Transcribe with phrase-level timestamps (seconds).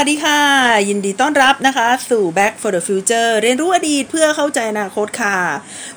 [0.00, 0.40] สวัสดีค่ะ
[0.88, 5.36] ยินดีต้อนรับนะคะสู่ Back for the Future เรียนรู้อดีตเพื่อเข้าใจอนาคตค่ะ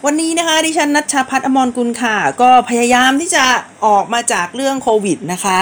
[0.06, 3.46] วันนี้นะคะดิฉันนัชชาพัฒน์อมรกุลค่ะ ก็พยายามที่จะ
[3.86, 5.60] ออกมาจากเรื่องโควิดนะคะ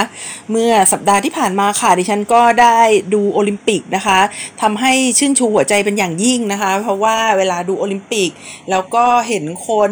[0.51, 2.79] เมื่อสัปดาห์ที่ผ่านมาค่ะ ดิฉันก็ได้
[3.13, 4.19] ดูโอลิมปิกนะคะ
[4.61, 8.29] ทำให้ชื่นชูหัวใจเป็นอย่างยิ่งนะคะ เพราะว่าเวลาดูโอลิมปิก
[8.71, 9.91] แล้วก็เห็นคน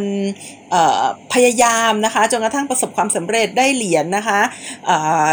[1.34, 4.40] พยายามนะคะจนกระทั่งประสบความสำเร็จได้เหรียญนะคะ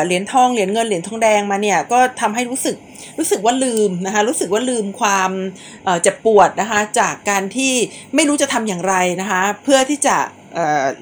[0.05, 2.77] เหรียญทองเหรียญเงินเหรียญทองแดงมาเนี่ยก็ทำให้รู้สึก
[3.19, 5.31] รู้สึกว่าลืมนะคะรู้สึกว่าลืมความ
[6.03, 7.73] เจ็บปวดนะคะจากการที่
[8.15, 10.17] ไม่รู้จะทำอย่างไรนะคะเพื่อที่จะ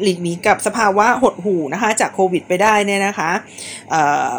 [0.03, 3.31] หลีกหนีกับสภาวะหดหูนะคะจากโควิดไปได้เนี่ยนะคะ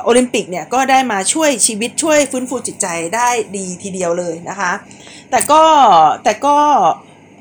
[0.04, 4.72] โอลิมปิกเนี่ยก็ได้มาช่วยชีวิตช่วยฟื้นฟูจิตใจได้ดีทีเดียวเลยนะคะ
[5.32, 5.62] แต่ก็
[6.23, 6.58] แต่ก็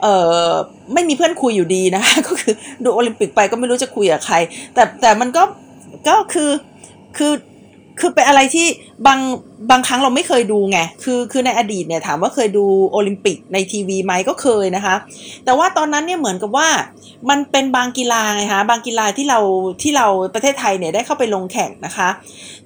[0.02, 0.06] เอ
[0.48, 0.50] อ
[0.94, 2.54] ไม่มีเพื่อนคุยอยู่ดีนะคะก็คือ
[2.84, 4.36] ดูโอลิมปิกไปก็ไม่รู้จะคุยกับใคร
[4.74, 5.42] แต่แต่มันก็
[6.08, 6.50] ก็คือ
[7.16, 7.32] คือ
[8.00, 8.66] คือเป็นอะไรที่
[9.06, 9.20] บาง
[9.70, 14.94] บางครั้งเราไม่เคยดูไง คือคือในอดีตเนี่ยถามว่าเคยดูโอลิมปิกในทีวีไหมก็เคยนะคะ
[15.44, 16.68] แต่ว่าตอนนั้นเนี่ยเหมือนกับว่า
[17.30, 19.40] มันเป็นบางกีฬาไงคะบางกีฬาที่เรา
[19.82, 22.08] ที่เราประเทศไทยเนี่ยได้เข้าไปลงแข่งนะคะ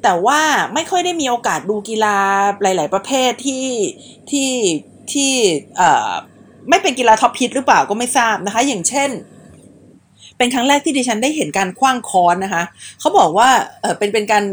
[0.02, 0.40] แต่ว่า
[0.74, 2.16] ไม่ค่อยได้มีโอกาสดูกีฬา
[2.62, 3.66] หลาย ๆ ประเภทที่
[4.30, 4.50] ที่
[5.12, 5.32] ที่
[5.76, 6.10] เอ่อ
[6.68, 9.10] ไม่เป็นกีฬาท็อปฮิตหรือเปล่าก็ไม่ทราบนะคะ อย่างเช่น
[10.36, 12.62] เป็นครั้งแรกที่ดิฉันได้เห็นการขว้างค้อนนะคะ
[13.00, 13.48] เขาบอกว่า
[13.80, 14.44] เออเป็นเป็นการ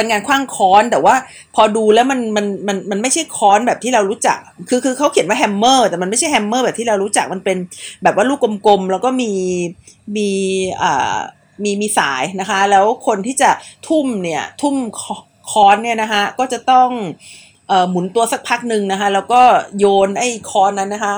[0.00, 1.14] เป็นงานขว้างค้อนแต่ว่า
[1.54, 7.56] พอดูแล้วมันมันมันมันไม่ใช่ค้อนแบบที่เรารู้จัก คือคือเขาเขียนว่า hammer แต่มันไม่ใช่ hammer แบบที่เรารู้จักมันเป็น
[8.02, 9.32] แบบว่าลูกกลมๆแล้วก็มี
[10.16, 10.28] มี
[10.82, 11.18] อ่า
[11.64, 13.50] มีมีสายนะคะ แล้วคนที่จะ
[13.88, 14.74] ทุ่มเนี่ยทุ่ม
[15.50, 16.88] ค้อนเนี่ยนะคะก็จะต้อง
[17.90, 19.40] หมุนตัวสักพักหนึ่งนะคะ แล้วก็
[19.78, 21.12] โยนไอ้คอนนั้นนะคะ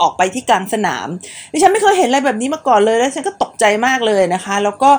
[0.00, 1.08] ออกไปที่กลางสนาม
[1.52, 4.90] ดิฉันไม่เคยเห็นอะไรแบบนี้มาก่อนเลยแล้วฉันก็ตกใจมากเลยนะคะ แล้วก็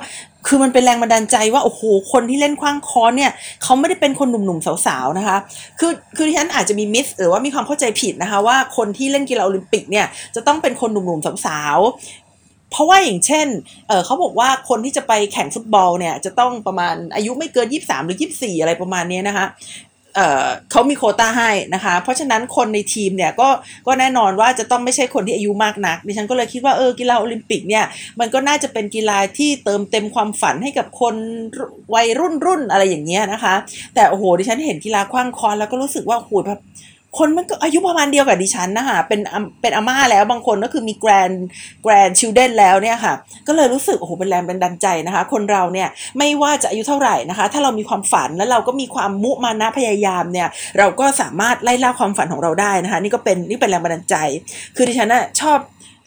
[0.47, 1.81] คือมันเป็นแรงบันดาลใจว่าโอ้โห
[2.11, 3.31] คนที่เล่นคว้างคอนเนี่ย
[3.63, 5.37] เขาไม่ได้เป็นคนหนุ่มๆสาวๆนะคะ
[5.79, 11.77] คือคือที่ฉันอาจจะมีมิสหรือว่ามีความเข้าใจผิดนะคะ ว่าคนที่เล่นกีฬาโอลิมปิกเนี่ยจะต้องเป็นคนหนุ่มๆสาว
[12.71, 13.47] เพราะว่าอย่างเช่น
[13.87, 19.45] เเขาบอกว่าคนที่จะไปแข่งฟุตบอลเนี่ยจะต้องประมาณอายุไม่เกิน 23 หรือ 24 อะไรประมาณนี้นะคะ
[20.71, 23.49] เขามีโควตาให้นะคะ เพราะฉะนั้นคนในทีมเนี่ยก็
[23.87, 27.85] ก็แน่นอนว่าจะต้องไม่ใช่คนที่อายุมากนักดิฉันก็เลยคิดว่าเออกีฬาโอลิมปิกเนี่ย
[28.19, 31.15] มันก็น่าจะเป็นกีฬาที่เติมเต็มความฝันให้กับคน
[31.95, 33.55] วัยรุ่นรุ่นอะไรอย่างเงี้ยนะคะ
[33.95, 36.59] แต่โอ้โหดิฉันเห็นกีฬาขว้างค้อนแล้วก็รู้สึกว่าโอ้โหแบบ
[37.17, 39.19] คนมันก็อายุประมาณเดียวกับดิฉันนะคะเป็น
[39.61, 41.31] เป็นอาม่าแล้วบางคนก็คือมี grand
[41.83, 43.13] grandchildren แล้วเนี่ยค่ะ
[43.47, 45.87] ก็เลยรู้สึกโอ้โหเป็นแรงเป็นดลใจนะคะ คนเราเนี่ย
[46.17, 50.47] ไม่ว่าจะอายุเท่าไหร่นะคะ ถ้าเรามีความฝันแล้วเราก็มีความมุมานะพยายามเนี่ย
[50.77, 54.15] เราก็สามารถไล่ล่าความฝันของเราได้นะคะ นี่ก็เป็นนี่เป็นแรงบันดาลใจ
[54.75, 55.59] คือดิฉันน่ะชอบ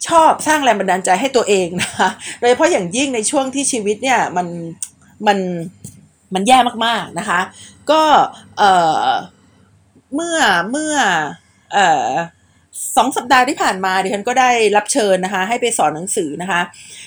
[0.08, 2.08] ชอบสร้างแรงบันดาลใจให้ตัวเองนะคะ
[2.40, 4.46] โดยเฉพาะอย่างยิ่งในช่วงที่ชีวิตเนี่ยมัน
[5.26, 5.38] มัน
[6.34, 7.40] มันแย่มากๆนะคะ
[7.90, 8.02] ก็
[8.58, 8.70] เอ่
[9.04, 9.08] อ
[10.14, 10.40] เมื่อ
[10.70, 10.96] เมื่อ
[11.72, 12.10] เอ่อ
[12.96, 16.60] สองสัปดาห์ที่ผ่านมาดิฉันก็ได้รับเชิญนะคะ ให้ไปสอนหนังสือนะคะ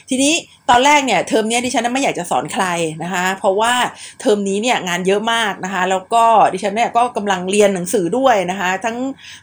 [0.10, 0.34] ทีนี้
[0.70, 2.66] ตอนแรกเนี่ยเทอมนี้ดิฉันไม่อยากจะสอนใคร
[3.04, 3.74] นะคะ เพราะว่า
[4.22, 8.98] เทอมนี้เนี่ยงานเยอะมากนะคะ แล้วก็ดิฉันเนี่ยก็กำลังเรียนหนังสือด้วยนะคะ ทั้ง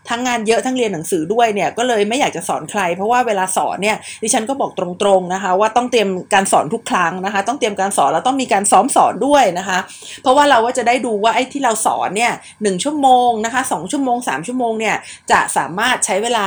[0.09, 9.79] ทั้งงานเยอะทั้งเรียนหนังสือด้วยเนี่ยก็เลยไม่อยากจะสอนใคร เพราะว่าเวลาสอนเนี่ยดิฉันก็บอกตรงๆนะคะ ว่าต้องเตรียมการสอนทุกครั้งนะคะ ต้องเตรียมการสอนแล้วต้องมีการซ้อมสอนด้วยนะคะ
[10.23, 12.33] เพราะว่าเราก็จะได้ดูว่าไอ้ที่เราสอนเนี่ย
[12.63, 14.97] หชั่วโมงนะคะสชั่วโมง3ชั่วโมงเนี่ย
[15.31, 16.47] จะสามารถใช้เวลา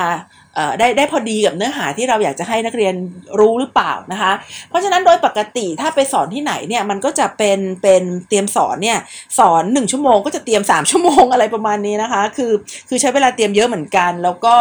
[0.79, 2.95] ได้ได้พอดีกับเนื้อหาที่เราอยากจะให้นักเรียน
[3.39, 4.31] รู้หรือเปล่านะคะ
[4.69, 8.99] เพราะฉะนั้นโดยปกติถ้าไปสอนที่ไหนเนี่ยมันก็จะเป็นเป็นเตรียมสอนเนี่ย
[9.39, 12.51] สอน 1 ชั่วโมงก็จะเตรียม 3 ชั่วโมงอะไรประมาณนี้นะคะ คือ
[12.89, 14.55] คือใช้เวลาเตรียมเยอะเหมือนกัน แล้วก็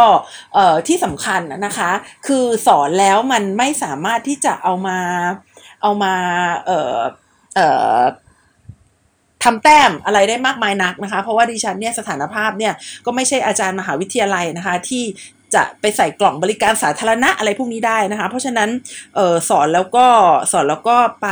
[0.89, 1.91] ที่สำคัญนะคะ
[2.27, 4.99] คือสอนแล้วมันไม่สามารถที่จะเอามา
[5.83, 6.15] เอามา
[6.67, 6.99] เอ่อ
[7.57, 7.69] เอ่
[7.99, 8.01] อ
[9.45, 12.73] ทำแต้มอะไรได้มากมายนักนะคะ เพราะว่าดิฉันเนี่ยสถานภาพเนี่ย
[13.07, 15.05] ก็ไม่ใช่อาจารย์มหาวิทยาลัยนะคะที่
[15.55, 18.71] จะไปใส่กล่องบริการสาธารณะอะไรพวกนี้ได้นะคะ เพราะฉะนั้น
[19.19, 20.07] ออสอนแล้วก็
[20.53, 21.29] สอนแล้วก็ไป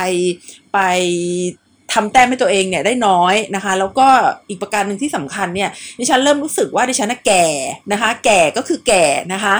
[0.74, 0.78] ไป
[1.92, 4.06] ทำแต้มให้ตัวเองเนี่ยได้น้อยนะคะ แล้วก็
[4.48, 7.46] อีกประการหนึ่งที่สำคัญเนี่ยดิฉันเริ่มรู้สึกว่าดิฉันน่ะแก่
[7.92, 9.54] นะคะ แก่ก็คือแก่นะคะ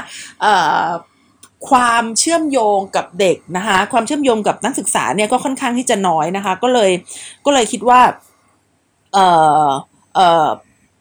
[1.71, 6.91] ความเชื่อมโยงกับเด็กนะคะ ความเชื่อมโยงกับนักศึกษาเนี่ยก็ค่อนข้างที่จะน้อยนะคะ ก็เลย
[7.45, 8.01] ก็เลยคิดว่า
[9.15, 9.27] เอ่
[9.67, 9.69] อ
[10.15, 10.49] เอ่อ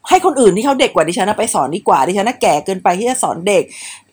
[0.10, 3.64] ให้คนอื่นที่เขาเด็กกว่าดิฉันไปสอนดีกว่าดิฉันแก่เกินไปที่จะสอนเด็ก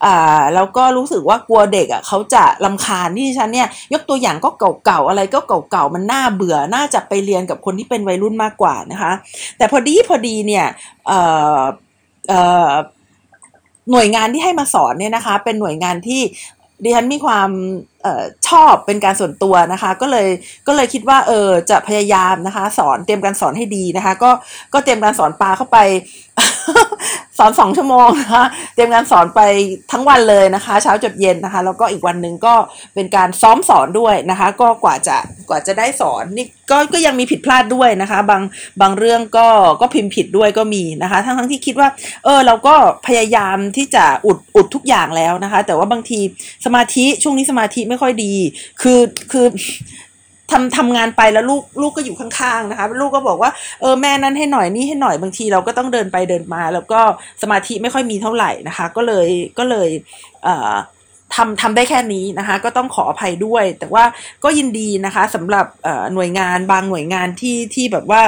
[0.05, 4.49] อ่าแล้วก็รู้สึกว่ากลัวเด็กอะเขาจะลำคาญที่ดิฉันเนี่ย ยกตัวอย่างก็
[4.85, 9.11] เก่าๆอะไรก็เก่าๆมันน่าเบื่อน่าจะไปเรียนกับคนที่เป็นวัยรุ่นมากกว่านะคะ
[9.57, 10.65] แต่พอดีพอดีเนี่ย
[11.07, 11.19] เอ่
[11.59, 11.61] อ
[12.29, 12.41] เอ่
[12.71, 12.73] อ
[13.91, 16.21] หน่วยงานที่ให้มาสอนเนี่ยนะคะ เป็นหน่วยงานที่
[16.83, 17.49] ดิฉันมีความ
[18.47, 20.27] ชอบเป็นการส่วนตัวนะคะ ก็เลย
[20.67, 24.31] ก็เลยคิดว่าเออจะพยายามนะคะ สอนเตรียมการสอนให้ดีนะคะ ก็
[24.73, 25.77] ก็เตรียมการสอนปลาเข้าไป
[27.37, 29.41] สอนสองชั่วโมงนะคะเตรียมการสอนไป
[29.91, 32.53] ทั้งวันเลยนะคะ เช้าจดเย็นนะคะ แล้วก็อีกวันหนึ่งก็
[32.95, 35.17] เป็นการซ้อมสอนด้วยนะคะ ก็กว่าจะ
[35.49, 38.41] กว่าจะได้สอนนี่ก็ก็ยังมีผิดพลาดด้วยนะคะ บาง
[38.81, 39.47] บางเรื่องก็
[39.81, 41.89] ก็พิมพ์ผิดด้วยก็มีนะคะ ทั้งทั้งที่คิดว่า
[42.25, 42.75] เออเราก็
[43.07, 46.19] พยายามที่จะอุดอุดทุกอย่างแล้วนะคะ แต่ว่าบางที
[46.65, 48.33] สมาธิช่วงนี้สมาธิไม่ค่อยดี
[48.81, 48.99] คือ
[49.31, 49.45] คือ
[50.51, 53.51] ทำทำงานไปแล้วลูกลูกก็อยู่ข้างๆนะคะ ลูกก็บอกว่า
[53.81, 56.99] เออแม่นั้นให้หน่อยนี่ให้หน่อยบางทีเราก็ต้องเดินไปเดินมา แล้วก็
[57.41, 59.27] สมาธิไม่ค่อยมีเท่าไหร่นะคะ ก็เลย
[59.57, 59.89] ก็เลย
[60.43, 60.73] เอ่อ
[61.35, 64.03] ทำทำได้แค่นี้นะคะ ก็ต้องขออภัยด้วย แต่ว่า
[64.43, 65.65] ก็ยินดีนะคะสำหรับ
[66.13, 68.21] หน่วยงานบางหน่วยงานที่ที่แบบว่า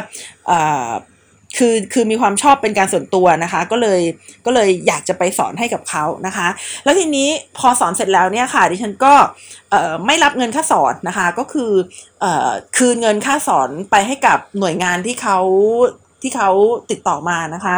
[1.58, 4.02] คือคือมีความชอบเป็นการส่วนตัวนะคะ ก็เลย
[4.46, 6.48] ก็เลยอยากจะไปสอนให้กับเขานะคะ
[6.84, 9.14] แล้วทีนี้พอสอนเสร็จแล้วเนี่ยค่ะดิฉันก็
[10.06, 11.72] ไม่รับเงินค่าสอนนะคะ ก็คือ
[12.24, 12.26] อ
[12.78, 15.38] คืนเงินค่าสอนไปให้กับหน่วยงานที่เขา
[16.22, 16.50] ที่เขา
[16.92, 17.76] ติดต่อมานะคะ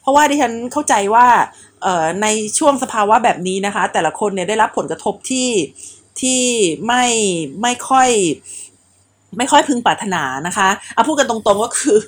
[0.00, 1.26] เพราะว่าดิฉันเข้าใจว่า
[2.22, 2.26] ใน
[2.58, 5.48] ช่วงสภาวะแบบนี้นะคะ แต่ละคนเนี่ยได้รับผลกระทบที่
[6.20, 6.42] ที่
[6.86, 7.04] ไม่
[7.62, 8.08] ไม่ค่อย
[9.38, 11.98] ไม่ค่อยพึงปรารถนานะคะเอาพูดกันตรงๆก็คือ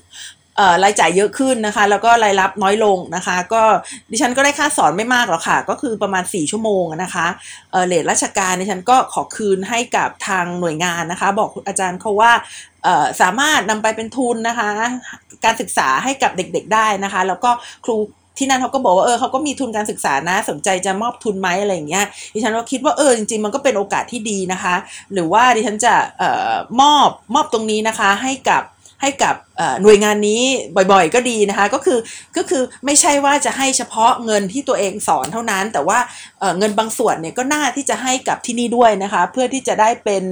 [0.84, 3.62] รายจ่ายเยอะขึ้นนะคะ แล้วก็รายรับน้อยลงนะคะ ก็
[4.10, 7.26] ดิฉันก็ได้ค่าสอนไม่มากหรอกค่ะ ก็คือประมาณ 4 ชั่วโมงนะคะ
[7.70, 12.32] เเลทราชการดิฉันก็ขอคืนให้กับทางหน่วยงานนะคะ บอกอาจารย์เขาว่า
[13.20, 14.68] สามารถนำไปเป็นทุนนะคะ
[15.44, 17.50] การศึกษาให้กับเด็กๆได้นะคะ แล้วก็
[17.86, 17.96] ครู
[18.38, 24.74] ที่นั่นเขาก็บอกว่าเออเขาก็มีทุนการศึกษานะสนใจจะมอบทุนไหมอะไรอย่างเงี้ยดิฉันก็คิดว่าเออจริงๆมันก็เป็นโอกาสที่ดีนะคะ
[25.12, 28.62] หรือว่าดิฉันจะออมอบมอบตรงนี้นะคะให้กับ
[29.02, 29.34] ให้กับ
[29.82, 30.42] หน่วยงานนี้
[30.92, 31.98] บ่อยๆ ก็ดีนะคะก็คือ
[32.36, 35.98] ก็คือไม่ใช่ว่าจะให้เฉพาะเงินที่ตัวเองสอนเท่านั้น แต่ว่า
[36.58, 40.22] เงินบางส่วนเนี่ยก็น่าที่จะให้กับที่นี่ด้วยนะคะ เพื่อที่จะได้เป็น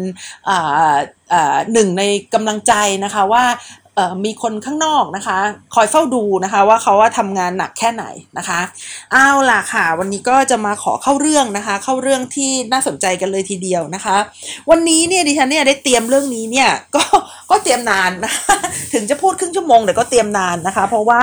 [1.73, 2.03] หนึ่งใน
[2.35, 2.73] กำลังใจ
[3.05, 3.45] นะคะว่า
[4.25, 5.39] มีคนข้างนอกนะคะ
[5.75, 8.05] คอยเฝ้าดูนะคะ ว่าเขาว่าทำงานหนักแค่ไหน
[8.39, 8.61] นะคะ
[9.13, 14.17] เอาล่ะค่ะ วันนี้ก็จะมาขอเข้าเรื่องนะคะ เข้าเรื่องที่น่าสนใจกันเลยทีเดียวนะคะ
[14.71, 17.03] วันนี้เนี่ยดิฉันเนี่ยได้เตรียมเรื่องนี้เนี่ยก็
[17.51, 18.55] ก็เตรียมนานนะคะ
[18.93, 21.21] ถึงจะพูดครึ่งชั่วโมงแต่ก็เตรียมนานนะคะ เพราะว่า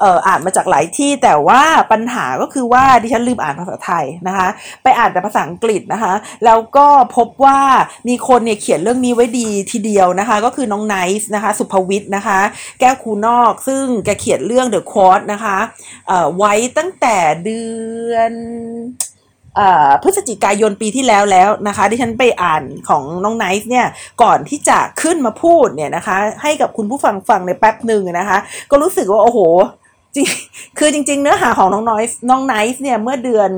[0.00, 1.62] เอ่ออ่านมาจากหลายที่แต่ว่า
[1.92, 4.48] ปัญหาก็คือว่าดิฉันลืมอ่านภาษาไทยนะคะ
[4.82, 6.12] ไปอ่านแต่ภาษาอังกฤษนะคะ
[6.44, 6.86] แล้วก็
[7.16, 7.60] พบว่า
[8.08, 12.38] มีคนเนี่ยเขียนเรื่องนี้ไว้ดีทีเดียวนะคะ ก็คือน้องไนซ์นะคะ สุภวิทย์นะคะ
[12.80, 15.58] แก้วคูนอกซึ่งแกเขียนเรื่อง The q u a r t นะคะ
[16.08, 17.62] เอ่อไว้ตั้งแต่เดื
[18.12, 18.32] อน
[20.02, 23.86] พฤศจิกายนปีที่แล้วแล้วนะคะที่ฉันไปอ่านของน้องไนท์เนี่ย
[24.22, 28.38] ก่อนที่จะขึ้นมาพูดเนี่ยนะคะให้กับคุณผู้ฟังฟังในแป๊บหนึ่งนะคะ
[28.70, 29.38] ก็รู้สึกว่า โอ้โห
[30.16, 30.28] จริง
[30.78, 33.50] คือจริง ๆ เนื้อหาของน้องน้อยน้องไนท์เนี่ยเมื่อเดือน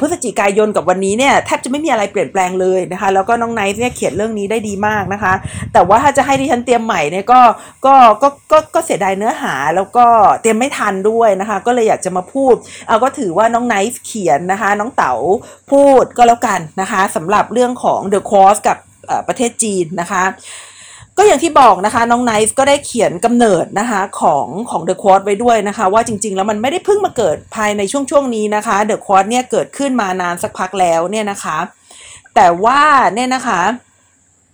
[0.00, 5.34] พฤศจิกายนกับวันนี้เนี่ยแทบจะไม่มีอะไรเปลี่ยนแปลงเลยนะคะแล้วก็น้องไนท์เนี่ยเขียนเรื่องนี้ได้ดีมากนะคะ
[5.72, 7.40] แต่ว่าถ้าจะให้ดิฉันเตรียมใหม่เนี่ยก็
[7.86, 10.06] ก็ก็ก็ก็เสียดายเนื้อหาแล้วก็
[10.40, 12.54] เตรียมไม่ทันด้วยนะคะ ก็เลยอยากจะมาพูด
[12.86, 15.14] เอาก็ถือว่าน้องไนท์เขียนนะคะ น้องเต๋า
[15.70, 18.78] พูดก็แล้วกันนะคะสำหรับเรื่องของ The Cross กับ
[19.28, 20.22] ประเทศจีนนะคะ
[21.18, 31.58] ก็อย่างที่บอกนะคะน้องไนฟ์ก็ได้เขียนกำเนิดนะคะของของเดอะควอตไว้ด้วยนะคะ ว่าจริง ๆ แล้วมันไม่ได้เพิ่งมาเกิดภายในช่วงช่วงนี้นะคะเดอะควอตเนี่ยเกิดขึ้นมานานสักพักแล้วเนี่ยนะคะ
[32.34, 32.80] แต่ว่า
[33.14, 33.60] เนี่ยนะคะ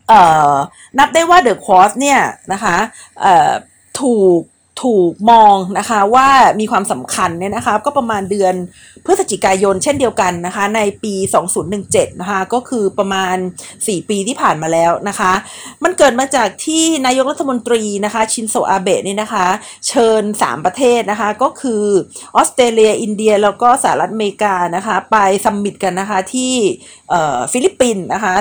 [0.08, 0.54] เอ่อ
[0.98, 2.20] นับได้ว่า The Quad เนี่ย
[2.52, 2.76] นะคะ
[3.20, 3.52] เอ่อ
[4.00, 4.40] ถูก
[4.82, 6.28] ถูกมองนะคะว่า
[6.60, 8.54] มีความสำคัญเนี่ยนะคะก็ประมาณเดือน
[9.04, 11.14] พฤศจิกายนเช่นเดียวกันนะคะในปี
[11.68, 13.36] 2017 นะคะก็คือประมาณ
[13.74, 15.32] 4 ปีที่ผ่านมาแล้วนะคะ
[15.84, 19.46] มันเกิดมาจากที่นายกรัฐมนตรีนะคะชินโซอาเบะนี่นะคะ
[19.88, 21.84] เชิญ 3 ประเทศนะคะก็คือ
[22.36, 26.54] ออสเตรเลีย อินเดีย แล้วก็สหรัฐอเมริกานะคะไป summit กันนะคะที่
[27.52, 28.34] ฟิลิปปินส์นะคะ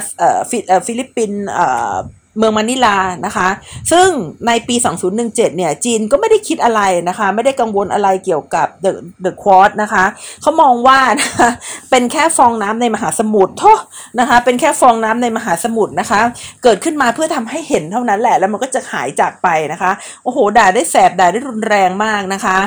[0.87, 1.43] ฟิลิปปินส์
[2.37, 3.49] เมืองมะนิลานะคะ
[3.91, 4.09] ซึ่ง
[4.47, 4.75] ในปี
[5.15, 8.91] 2017 เนี่ย จีนก็ไม่ได้คิดอะไรนะคะ ไม่ได้กังวลอะไรเกี่ยวกับ The
[9.25, 10.03] The Quad นะคะ
[10.41, 11.49] เขามองว่านะคะ
[11.89, 13.65] เป็นแค่ฟองน้ำในมหาสมุทร
[14.19, 16.21] นะคะ เป็นแค่ฟองน้ำในมหาสมุทรนะคะ
[16.63, 19.91] เกิดขึ้นมาเพื่อทำให้เห็นเท่านั้นแหละ แล้วมันก็จะหายจากไปนะคะ
[20.23, 22.57] โอ้โห ด่าได้แสบ ด่าได้รุนแรงมากนะคะ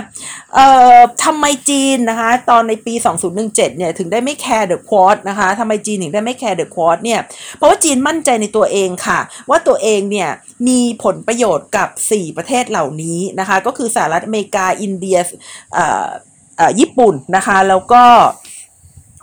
[0.54, 2.95] เอ่อทำไมจีนนะคะ ตอนในปี
[3.31, 7.21] 2017 เนี่ย ถึงได้ไม่แคร์ The Quad นะคะทำไมจีนถึงได้ไม่แคร์ The Quad เนี่ย
[7.57, 9.19] เพราะว่าจีนมั่นใจในตัวเองค่ะ
[9.50, 10.31] ว่าตัวเองเนี่ย
[10.69, 15.16] มีผลประโยชน์กับ 4 ประเทศเหล่านี้นะคะก็คือสหรัฐอเมริกาอินเดีย
[16.78, 18.02] ญี่ปุ่นนะคะแล้วก็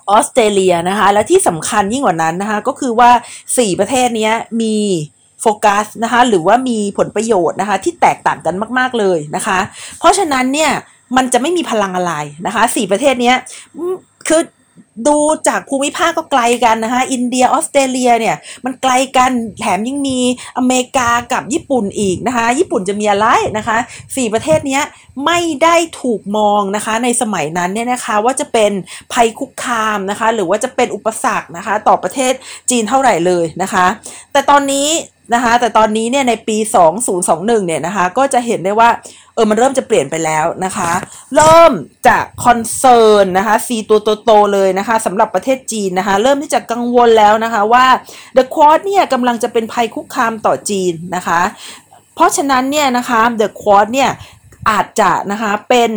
[0.10, 3.12] ออสเตรเลียนะคะและที่สำคัญยิ่งกว่านั้นนะคะก็คือว่า
[3.48, 4.32] 4 ประเทศนี้
[4.62, 4.76] มี
[5.42, 9.60] โฟกัสนะคะหรือว่ามีผลประโยชน์นะคะที่แตกต่างกันมาก ๆเลยนะคะ
[10.00, 10.72] เพราะฉะนั้นเนี่ย
[11.18, 12.14] มันจะไม่มีพลังอะไร
[12.46, 13.34] นะคะสี่ประเทศนี้
[14.28, 14.42] คือ
[15.08, 20.20] ดูจากภูมิภาคก็ไกลกันนะคะอินเดียออสเตรเลียเนี่ยมันไกลกันแถมยังมี
[20.58, 23.28] อเมริกากับญี่ปุ่นอีกนะคะญี่ปุ่นจะมีอะไร
[23.58, 23.78] นะคะ
[24.16, 24.80] สี่ประเทศนี้
[25.26, 28.72] ไม่ได้ถูกมองนะคะในสมัยนั้นเนี่ยนะคะว่าจะเป็น
[29.14, 32.34] ภัยคุกคามนะคะหรือว่าจะเป็นอุปสรรคนะคะต่อประเทศ
[32.70, 33.86] จีนเท่าไหร่เลยนะคะ
[34.32, 34.88] แต่ตอนนี้
[35.34, 36.58] นะคะแต่ตอนนี้เนี่ยในปี
[37.12, 38.90] 2021 เนี่ยนะคะก็จะเห็นได้ว่า
[39.36, 40.92] เออมันเริ่มจะเปลี่ยนไปแล้วนะคะ
[41.36, 41.72] เริ่ม
[42.08, 47.86] จะคอนเซิร์นนะคะซีตัวโตๆเลยนะคะสำหรับประเทศจีนนะคะ เริ่มที่จะกังวลแล้วนะคะว่า
[48.38, 51.42] The Quad เนี่ยกำลังจะเป็นภัยคุกคามต่อจีนนะคะ
[52.16, 54.10] เพราะฉะนั้นเนี่ยนะคะ The Quad เนี่ย
[54.70, 55.92] อาจจะนะคะเป็น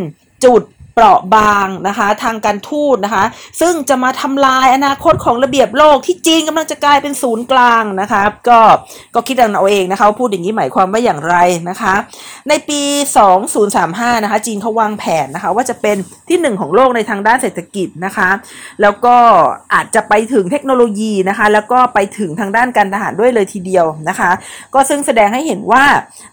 [0.44, 0.62] จุด
[0.94, 3.24] เปราะบางนะคะ ทางการทูตนะคะ
[3.60, 8.58] ซึ่งจะมาทำลายอนาคตของระเบียบโลกที่จีนกำลังจะกลายเป็นศูนย์กลางนะคะ ก็
[9.14, 11.36] ก็คิดดังเอาเองนะคะพูดอย่างนี้หมายความว่าอย่างไร
[11.70, 11.94] นะคะ
[12.48, 12.80] ในปี
[13.52, 15.96] 2035 นะคะ จีนเขาวางแผนนะคะ ว่าจะเป็น
[16.28, 18.30] ที่หนึ่งของโลกในทางด้านเศรษฐกิจนะคะ
[18.82, 19.16] แล้วก็
[19.74, 24.30] อาจจะไปถึงเทคโนโลยีนะคะ แล้วก็ไปถึงทางด้านการทหารด้วยเลยทีเดียวนะคะ
[24.74, 25.84] ก็ซึ่งแสดงให้เห็นว่า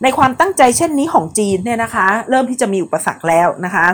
[0.04, 3.88] ในความตั้งใจเช่นนี้ของจีนเนี่ยนะคะ เริ่มที่จะมีอุปสรรคแล้วนะคะ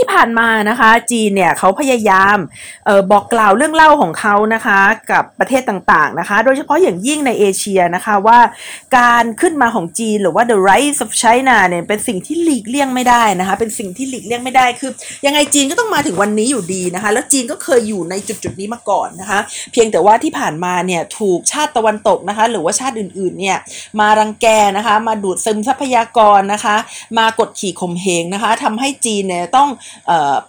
[0.00, 2.38] ที่ผ่านมานะคะ จีนเนี่ยเขาพยายาม
[2.88, 4.80] ออบอกกล่าวเรื่องเล่าของเขานะคะ
[5.10, 8.38] กับประเทศต่างๆนะคะ โดยเฉพาะอย่างยิ่งในเอเชียนะคะว่า
[8.98, 14.90] การขึ้นมาของจีนหรือว่า the rise of China เนี่ยเป็นสิ่งที่หลีกเลี่ยงไม่ได้นะคะ เป็นสิ่งที่หลีกเลี่ยงไม่ได้คือ
[15.26, 19.40] ยังไงจีนก็ต้องมาถึงวันนี้อยู่ดีนะคะ แล้วจีนก็เคยอยู่ในจุดๆนี้มาก่อนนะคะ
[19.72, 23.58] เพียงแต่ว่าที่ผ่านมาเนี่ยถูกชาติตะวันตกนะคะ หรือว่าชาติอื่นๆเนี่ย
[24.00, 26.76] มารังแกนะคะ มาดูดซึมทรัพยากรนะคะ
[27.18, 29.68] มากดขี่ข่มเหงนะคะทำให้จีนเนี่ยต้อง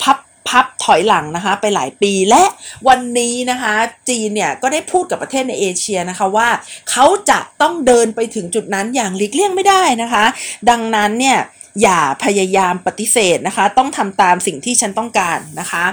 [0.04, 0.18] พับ
[0.48, 2.44] พับถอยหลังนะคะไปหลายปีและ
[2.88, 3.74] วันนี้นะคะ
[4.10, 6.50] จีนเนี่ยก็ได้พูดกับประเทศในเอเชียนะคะว่า
[6.92, 10.26] เขาจะต้องเดินไปถึงจุดนั้นอย่างหลีกเลี่ยงไม่ได้นะคะ
[10.70, 11.40] ดังนั้นเนี่ย
[11.84, 15.86] อย่าพยายามปฏิเสธนะคะ ต้องทำตามสิ่งที่ฉันต้องการนะคะ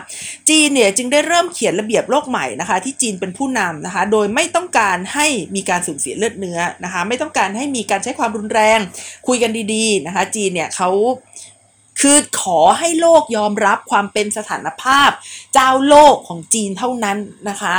[0.48, 5.26] จีนเนี่ยจึงได้เริ่มเขียนระเบียบโลกใหม่นะคะ ที่จีนเป็นผู้นำนะคะ โดยไม่ต้องการให้
[5.56, 8.78] มีการสูญเสียเลือดเนื้อนะคะ ไม่ต้องการให้มีการใช้ความรุนแรง
[9.26, 10.90] คุยกันดีๆนะคะ จีนเนี่ยเขา
[12.02, 15.10] คือขอให้โลกยอมรับความเป็นสถานภาพ
[15.54, 17.74] เจ้าโลกของจีนเท่านั้นนะคะ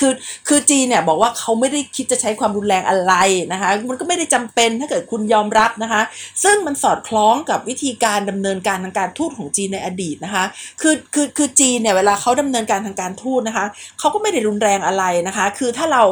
[0.00, 0.12] คือ
[0.48, 3.14] คือจีนเนี่ยบอกว่าเขาไม่ได้คิดจะใช้ความรุนแรงอะไร
[3.52, 6.02] นะคะ มันก็ไม่ได้จำเป็นถ้าเกิดคุณยอมรับนะคะ
[6.44, 10.44] ซึ่งมันสอดคล้องกับวิธีการดำเนินการทางการทูตของจีนในอดีตนะคะ
[10.82, 13.66] คือคือคือจีนเนี่ยเวลาเขาดำเนินการทางการทูตนะคะ
[13.98, 16.02] เขาก็ไม่ได้รุนแรงอะไรนะคะ คือถ้าเรา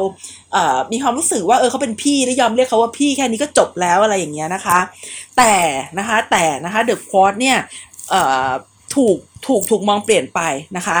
[0.91, 4.79] มีความรู้สึกว่าเออเขาเป็นพี่แล้วยอมเรียกเขาว่าพี่แค่นี้ก็จบแล้วอะไรอย่างเงี้ยนะคะ
[5.37, 5.53] แต่
[5.99, 7.57] นะคะแต่นะคะเดอะควอตเนี่ย
[8.95, 10.41] ถูกถูกถูกมองเปลี่ยนไป
[10.77, 10.99] นะคะ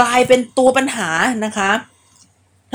[0.00, 1.08] กลายเป็นตัวปัญหา
[1.44, 1.70] นะคะ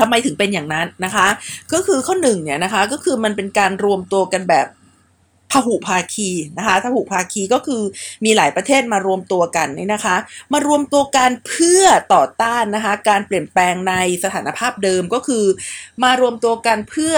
[0.00, 1.26] ทำไมถึงเป็นอย่างนั้นนะคะ
[1.72, 4.66] ก็คือข้อหนึ่งเนี่ยนะคะก็คือมันเป็นการรวมตัวกันแบบ
[5.52, 7.82] พหุภาคีนะคะพหุภาคีก็คือ
[8.24, 10.16] มีหลายประเทศมารวมตัวกันนี่นะคะ
[10.52, 15.44] มารวมตัวกันเพื่อต่อต้านนะคะการเปลี่ยนแปลงในสถานภาพเดิมก็คือ
[16.02, 17.16] มารวมตัวกันเพื่อ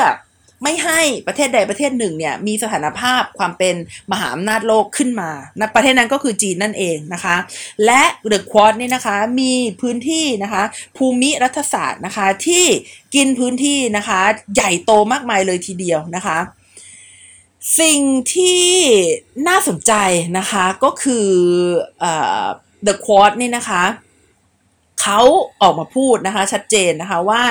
[0.64, 3.74] ไม่ให้ประเทศใดประเทศหนึ่งเนี่ยมีสถานภาพความเป็น
[4.12, 7.36] มหาอำนาจโลกขึ้นมานะประเทศนั้นก็คือจีนนั่นเองนะคะ
[7.84, 10.62] และเดอะควอดนี่นะคะมีพื้นที่นะคะ
[10.96, 12.64] ภูมิรัฐศาสตร์นะคะที่
[13.14, 14.20] กินพื้นที่นะคะ
[14.54, 16.38] ใหญ่โตมากมายเลยทีเดียวนะคะ
[17.80, 18.00] สิ่ง
[18.34, 18.66] ที่
[19.48, 19.92] น่าสนใจ
[20.38, 22.04] นะคะก็คือ
[22.86, 23.84] The Quad นี่นะคะ
[25.00, 25.20] เขา
[25.62, 27.42] ออกมาพูดนะคะชัดเจนนะคะว่าเ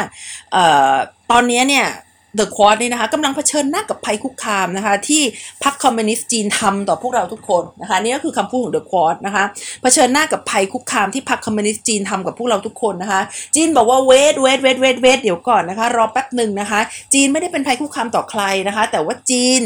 [0.56, 0.58] อ
[0.92, 0.96] อ
[1.32, 1.88] ตอนนี้เนี่ย
[2.36, 5.22] The Quad นี่นะคะกำลังเผชิญหน้ากับภัยคุกคามนะคะที่
[5.64, 9.44] พรรคคอมมิวนิสต์จีนทำต่อพวกเราทุกคนนะคะนี่ก็คือคำพูดของ The Quad นะคะ
[9.82, 13.22] เผชิญหน้ากับภัยคุกคามที่พรรคคอมมิวนิสต์จีนทำกับพวกเราทุกคนนะคะ
[13.56, 16.80] จีนบอกว่า wait wait wait wait wait เดี๋ยวก่อนนะคะ รอแป๊บหนึ่งนะคะ
[17.14, 19.62] จีนไม่ได้เป็นภัยคุกคามต่อใครนะคะ แต่ว่าจีน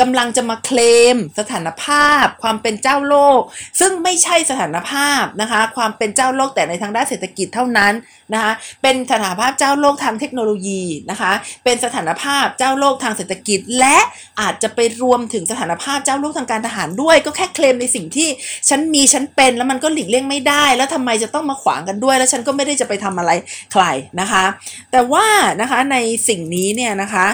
[0.00, 0.78] กำลังจะมาเคล
[1.14, 3.40] ม สถานภาพ ความเป็นเจ้าโลก
[3.80, 7.92] ซึ่งไม่ใช่สถานภาพนะคะความเป็นเจ้าโลกแต่ในทางด้านเศรษฐกิจเท่านั้น
[8.34, 11.32] นะคะเป็นสถานภาพเจ้าโลกทางเทคโนโลยีนะคะ
[11.64, 13.98] เป็นสถานภาพเจ้าโลกทางเศรษฐกิจ และ
[14.40, 18.28] อาจจะไปรวมถึงสถานภาพเจ้าโลกทางการทหารด้วย ก็แค่เคลมในสิ่งที่
[18.68, 23.30] ฉันมีฉันเป็นแล้วมันก็หลีกเลี่ยงไม่ได้ แล้วทำไมจะต้องมาขวางกันด้วย แล้วฉันก็ไม่ได้จะไปทำอะไร
[23.72, 23.84] ใคร
[24.20, 24.44] นะคะ
[24.92, 25.26] แต่ว่า
[25.60, 25.96] นะคะใน
[26.28, 27.26] สิ่งนี้เนี่ยนะคะ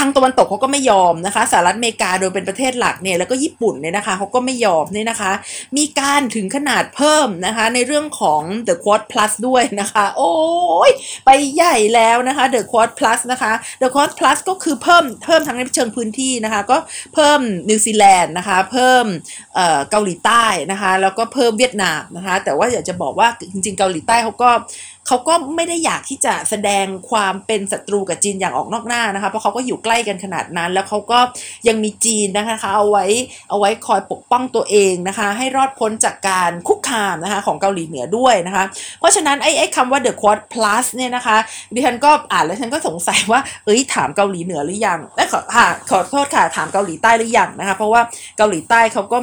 [0.00, 5.32] ทางตะวันตกเขาก็ไม่ยอมนะคะสหรัฐอเมริกาโดยเป็นประเทศหลักเนี่ยแล้วก็ญี่ปุ่นเนี่ยนะคะเขาก็ไม่ยอมเนี่ยนะคะ
[5.76, 10.32] มีการถึงขนาดเพิ่มนะคะในเรื่องของ The Quad Plus ด้วยนะคะ โอ้
[10.88, 10.90] ย
[11.24, 13.52] ไปใหญ่แล้วนะคะ The Quad Plus นะคะ
[13.82, 16.76] The Quad Plus ก็คือเพิ่มเพิ่มทั้งในเชิงพื้นที่นะคะ ก็
[17.14, 19.04] เพิ่มนิวซีแลนด์นะคะ เพิ่ม
[19.90, 24.50] เกาหลีใต้นะคะ แล้วก็เพิ่มเวียดนามนะคะ แต่ว่าอยากจะบอกว่าจริงๆเกาหลีใต้เขาก็
[25.10, 31.18] เขาก็ไม่ได้อยากที่จะแสดงความเป็นศัตรูกับจีนอย่างออกนอกหน้านะคะ เพราะเขาก็อยู่ใกล้กันขนาดนั้น แล้วเขาก็
[31.68, 33.06] ยังมีจีนนะคะเอาไว้
[33.50, 38.64] เอาไว้คอยปกป้องตัวเองนะคะ ให้รอดพ้นจากการคุกคามนะคะของเกาหลีเหนือด้วยนะคะ
[39.00, 41.36] เพราะฉะนั้นไอ้ไอ้คำว่า the quad plus เนี่ยนะคะ
[41.74, 48.00] ดิฉันก็อ่านแล้วฉันก็สงสัยว่าเอ้ยถามเกาหลีเหนือหรือยังเอ้ขอค่ะขอโทษค่ะถามเกาหลีใต้หรือยังนะคะ เพราะว่า
[48.36, 49.18] เกาหลีใต้เขาก็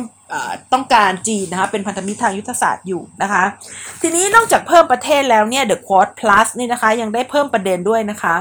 [0.74, 3.44] ต้องการจีนนะคะเป็นพันธมิตรทางยุทธศาสตร์อยู่นะคะ
[4.02, 8.36] ทีนี้นอกจากเพิ่มประเทศแล้วเนี่ย The Quad Plus นี่นะคะ ยังได้เพิ่มประเด็นด้วยนะคะ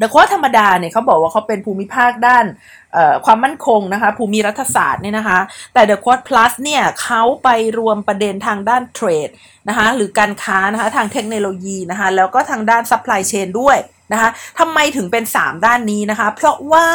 [0.00, 2.44] The Quad ธรรมดาเนี่ยเขาบอกว่าเขาเป็นภูมิภาคด้าน
[3.24, 5.38] ความมั่นคงนะคะ ภูมิรัฐศาสตร์เนี่ยนะคะ
[5.74, 7.48] แต่ The Quad Plus เนี่ยเขาไป
[7.78, 9.28] รวมประเด็นทางด้าน trade
[9.68, 13.78] นะคะหรือการค้านะคะทางเทคโนโลยีนะคะ แล้วก็ทางด้าน supply chain ด้วย
[14.12, 16.88] นะคะทำไมถึงเป็น 3 ด้านนี้นะคะ เพราะว่า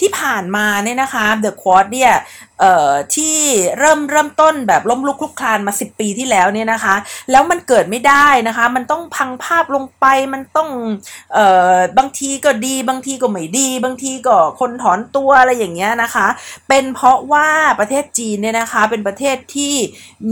[0.00, 2.12] ที่ผ่านมาเนี่ยนะคะ The Quad เนี่ย
[2.60, 3.36] เอ่อที่
[3.78, 6.94] เริ่มเริ่มต้นแบบล้มลุกคลุกคลานมา 10 ปีที่แล้วเนี่ยนะคะ
[7.30, 10.68] แล้วมันเกิดไม่ได้นะคะ มันต้องพังภาพลงไปมันต้อง
[11.34, 16.26] เอ่อบางทีก็ดีบางทีก็ไม่ดี บางทีก็คนถอนตัวอะไรอย่างเงี้ยนะคะ
[16.68, 17.48] เป็นเพราะว่า
[17.80, 19.74] ประเทศจีนเนี่ยนะคะเป็นประเทศที่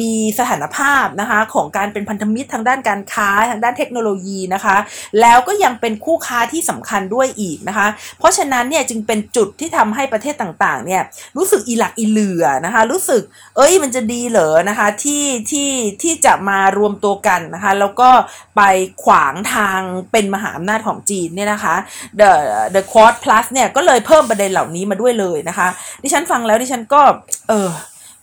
[0.01, 4.77] มีสถานภาพนะคะของการเป็นพันธมิตรทางด้านการค้าทางด้านเทคโนโลยีนะคะ
[5.21, 7.87] แล้วก็ยังเป็นคู่ค้าที่สำคัญด้วยอีกนะคะ
[8.19, 11.03] เพราะฉะนั้นเนี่ยจึงเป็นจุดที่ทำให้ประเทศต่างๆเนี่ย
[11.37, 13.23] รู้สึกอีหลักอีเหลือนะคะ รู้สึก
[13.57, 15.71] เอ้ยมันจะดีเหรอนะคะที่ที่
[16.03, 18.11] ที่จะมารวมตัวกันนะคะแล้วก็
[18.57, 18.63] ไป
[19.05, 19.81] ขวางทาง
[20.13, 21.75] เป็นมหาอำนาจของจีนเนี่ยนะคะ
[22.21, 22.31] The
[22.75, 25.69] The Quad Plus เนี่ยก็เลยเพิ่มประเด็นเหล่านี้มาด้วยเลยนะคะ
[26.03, 27.03] ดิฉันฟังแล้วดิฉันก็
[27.49, 27.69] เออ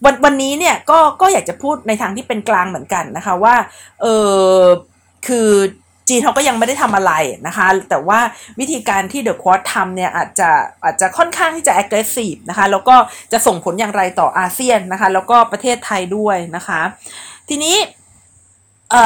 [0.06, 3.56] วันวันนี้เนี่ยก็ก็อยากจะพูดในทางที่เป็นกลางเหมือนกันนะคะว่า
[4.02, 4.06] เอ
[4.52, 4.60] อ
[5.28, 5.50] คือ
[6.10, 7.14] จีนเขาก็ยังไม่ได้ทำอะไร
[7.48, 8.20] นะคะ แต่ว่า
[8.60, 10.50] วิธีการที่เดอะควอตทำเนี่ยอาจจะ
[10.84, 12.96] อาจจะค่อนข้างที่จะ aggressive นะคะ แล้วก็
[13.32, 16.82] จะส่งผลอย่างไรต่ออาเซียนนะคะ แล้วก็ประเทศไทยด้วยนะคะ
[17.50, 17.78] ทีนี้
[18.92, 19.06] เอ่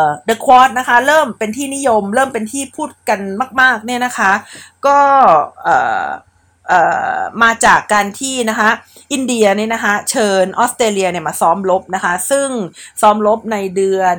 [0.00, 3.20] อ The Quad นะคะ เริ่มเป็นที่นิยม เริ่มเป็นที่พูดกัน
[3.60, 4.32] มาก ๆ เนี่ยนะคะ
[4.86, 4.98] ก็
[5.62, 6.06] เอ่อ
[7.42, 8.70] มาจากการที่นะคะ
[9.12, 12.48] อินเดียเนี่ยนะคะเชิญออสเตรเลียเนี่ยมาซ้อมรบนะคะ ซึ่ง
[13.00, 14.16] ซ้อมรบในเดือน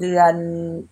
[0.00, 0.34] เดือน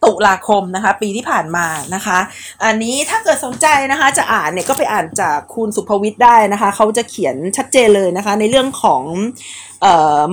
[0.05, 2.19] ตุลาคมนะคะ ปีที่ผ่านมานะคะ
[2.65, 9.03] อันนี้ถ้าเกิดสนใจนะคะจะอ่านเนี่ยก็ไปอ่านจากคุณสุภวิทย์ได้นะคะ เขาจะเขียนชัดเจนเลยนะคะ ในเรื่องของ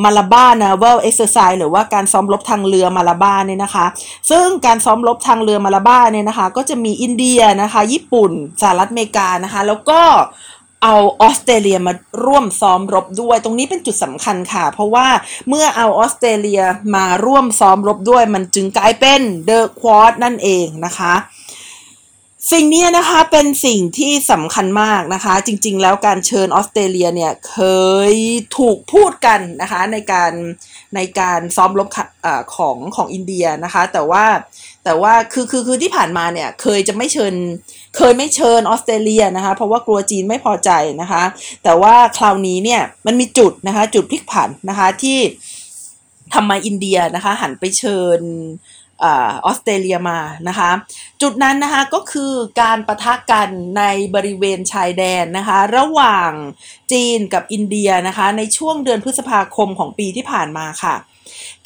[0.04, 3.86] Malabar naval exercise หรือว่าการซ้อมรบทางเรือมาลาบาร์เนี่ยนะคะ
[4.30, 8.32] ซึ่งการซ้อมรบทางเรือมาลาบาร์เนี่ยนะคะ ก็จะมีอินเดียนะคะ ญี่ปุ่น
[8.62, 10.02] สหรัฐอเมริกานะคะ แล้วก็
[10.84, 11.94] เอาออสเตรเลียมา
[12.26, 15.08] ร่วมซ้อมรบด้วย ตรงนี้เป็นจุดสำคัญค่ะ เพราะว่า
[15.48, 16.62] เมื่อเอาออสเตรเลีย
[16.96, 21.16] มาร่วมซ้อมรบด้วย มันจึงกลายเป็นเดอะควอดนั่นเองนะคะ
[22.52, 27.58] สิ่งนี้นะคะเป็นสิ่งที่สำคัญมากนะคะ จริงๆ แล้วการเชิญออสเตรเลียเนี่ยเค
[28.12, 28.14] ย
[28.58, 30.32] ถูกพูดกันนะคะในการ
[30.96, 31.88] ในการซ้อมรบ
[32.26, 34.26] อของของอินเดียนะคะ แต่ว่า
[34.86, 37.34] แต่ว่าคือคือคือที่ผ่านมาเนี่ยเคยจะไม่เชิญ
[37.98, 41.24] เคยไม่เชิญออสเตรเลียนะคะเพราะว่ากลัวจีนไม่พอใจนะคะ
[41.64, 45.20] แต่ว่าคราวนี้เนี่ยมันมีจุดนะคะจุดพลิกผันนะคะที่
[46.34, 48.20] ทำไมอินเดียนะคะหันไปเชิญ
[49.06, 49.08] อ
[49.46, 50.70] อสเตรเลียมานะคะ
[51.22, 53.84] จุดนั้นนะคะก็คือการประทะกันใน
[54.16, 56.32] บริเวณชายแดนนะคะ ระหว่าง
[56.92, 60.96] จีนกับอินเดียนะคะ ในช่วงเดือนพฤษภาคมของปีที่ผ่านมาค่ะ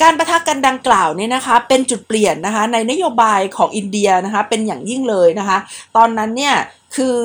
[0.01, 5.57] การประทะกันดังกล่าวเนี่ยนะคะเป็นจุดเปลี่ยนนะคะในนโยบายของอินเดียนะคะเป็นอย่างยิ่งเลยนะคะ
[5.95, 6.55] ตอนนั้นเนี่ย
[6.95, 7.19] คือ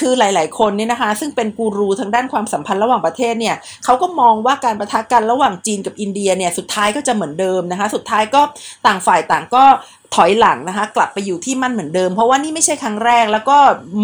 [0.00, 8.42] คือหลาย ๆ คนเนี่ยนะคะ ซึ่งเป็นกูรูทางด้านความสัมพันธ์ระหว่างประเทศเนี่ยเขาก็มองว่าการประทะกันระหว่างจีนกับอินเดียเนี่ยสุดท้ายก็จะเหมือนเดิมนะคะ สุดท้ายก็
[8.86, 9.64] ต่างฝ่ายต่างก็
[10.14, 13.58] ถอยหลังนะคะ กลับไปอยู่ที่มั่นเหมือนเดิม เพราะว่านี่ไม่ใช่ครั้งแรก แล้วก็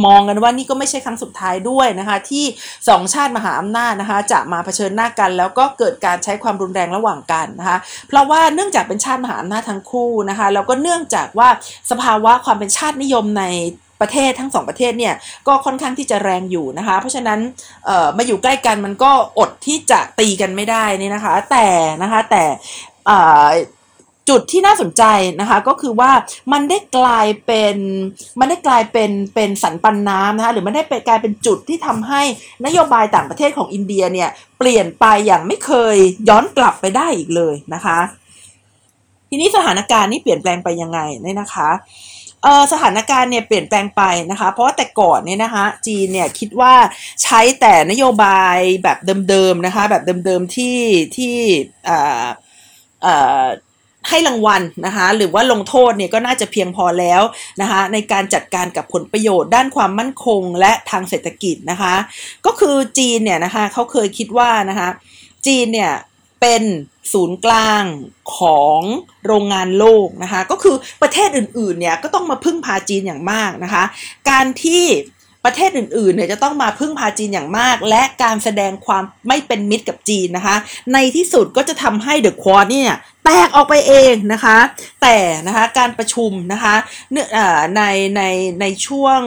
[0.07, 2.44] มองกันว่านี่ก็ไม่ใช่ครั้งสุดท้ายด้วยนะคะ ที่
[2.88, 11.49] สองชาติมหาอำนาจนะคะ จะมาเผชิญหน้ากัน แล้วก็เกิดการใช้ความรุนแรงระหว่างกันนะคะ เพราะว่าเนื่องจากเป็นชาติมหาอำนาจทั้งคู่นะคะแล้วก็เนื่องจากว่า
[11.90, 13.44] สภาวะความเป็นชาตินิยมใน
[14.01, 15.14] ประเทศทั้งสองประเทศเนี่ย
[15.49, 17.40] ก็ค่อนข้างที่จะแรงอยู่นะคะ เพราะฉะนั้น
[18.16, 21.66] มาอยู่ใกล้กันมันก็อดที่จะตีกันไม่ได้นี่นะคะ แต่
[22.03, 22.42] นะคะแต่
[24.29, 25.03] จุดที่น่าสนใจ
[25.41, 26.11] นะคะก็คือว่า
[26.53, 27.77] มันได้กลายเป็น
[28.41, 32.23] มันได้กลายเป็นเป็นสันปันน้ำนะคะหรือมันได้ปกลายเป็นจุดที่ทำให้
[32.67, 35.97] นโยบายต่างประเทศของอินเดียเนี่ยเปลี่ยนไปอย่างไม่เคย
[36.29, 37.99] ย้อนกลับไปได้อีกเลยนะคะ
[39.31, 41.71] ทีนี้สถานการณ์นี้เปลี่ยนแปลงไปยังไงเนี่ยนะคะ
[42.43, 46.75] เออสถานการณ์เนี่ยเปลี่ยนแปลงไปนะคะ เพราะว่าแต่ก่อนเนี่ยนะคะจีนเนี่ยคิดว่า
[47.23, 48.99] ใช้แต่นโยบายแบบ
[49.31, 50.79] เดิมๆนะคะแบบเดิมๆที่
[51.17, 51.37] ที่
[51.88, 52.25] อ่า
[53.07, 53.47] อ่า
[54.09, 57.23] ให้รางวัลนะคะหรือว่าลงโทษเนี่ยก็น่าจะเพียงพอแล้ว
[57.61, 61.95] นะคะในการจัดการกับผลประโยชน์ด้านความมั่นคงและทางเศรษฐกิจนะคะ
[62.47, 64.89] ก็คือจีนเนี่ยนะคะเขาเคยคิดว่านะคะ
[65.47, 65.93] จีนเนี่ย
[66.41, 66.63] เป็น
[67.13, 67.85] ศูนย์กลาง
[68.39, 68.81] ของ
[69.27, 73.85] โรงงานโลกนะคะก็คือประเทศอื่นๆเนี่ยก็ต้องมาพึ่งพาจีนอย่างมากนะคะ
[74.31, 74.85] การที่
[75.44, 80.57] ประเทศอื่นๆเนี่ยจะต้องมาพึ่งพาจีนอย่างมาก และการแสดงความไม่เป็นมิตรกับจีนนะคะ
[80.92, 82.90] ในที่สุดก็จะทำให้เดอะควอดเนี่ย
[83.24, 84.59] แตกออกไปเองนะคะ
[85.03, 86.74] แต่นะคะการประชุมนะคะ
[87.11, 87.27] เนื่อ
[87.77, 87.83] ใน
[88.16, 88.22] ใน
[88.61, 89.20] ในช่วง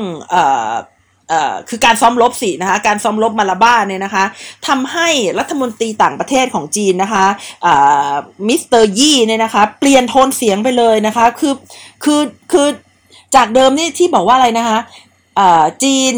[1.70, 4.26] คือการซ้อมรบสินะคะการซ้อมรบมาลาบาร์เนี่ยนะคะ
[4.68, 7.26] ทำให้รัฐมนตรีต่างประเทศของจีนนะคะ
[8.48, 11.54] มิสเตอร์ยี่เนี่ยนะคะเปลี่ยนโทนเสียงไปเลยนะคะคือ
[12.04, 12.22] คือ
[12.52, 12.68] คือ
[13.36, 14.80] จากเดิมนี่ที่บอกว่าอะไรนะคะ
[15.84, 16.16] จีน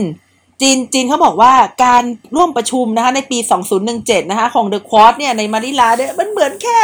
[0.62, 1.54] จีนจีนเขาบอกว่า
[1.86, 2.04] การ
[2.36, 3.38] ร่วมประชุมนะคะในปี
[3.86, 6.80] 2017 นะคะของ The Quad เนี่ยในมานิลาเนี่ยมันเหมือนแค่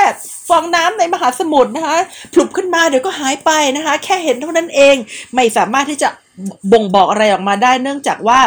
[0.49, 1.97] ฟองน้ำในมหาสมุทรนะคะ
[2.33, 4.95] ผลุบขึ้นมาเดี๋ยวก็หายไปนะคะแค่เห็นเท่านั้นเอง
[5.35, 6.09] ไม่สามารถที่จะ
[6.71, 8.39] บ่งบอกอะไรออกมาได้เนื่องจากว่า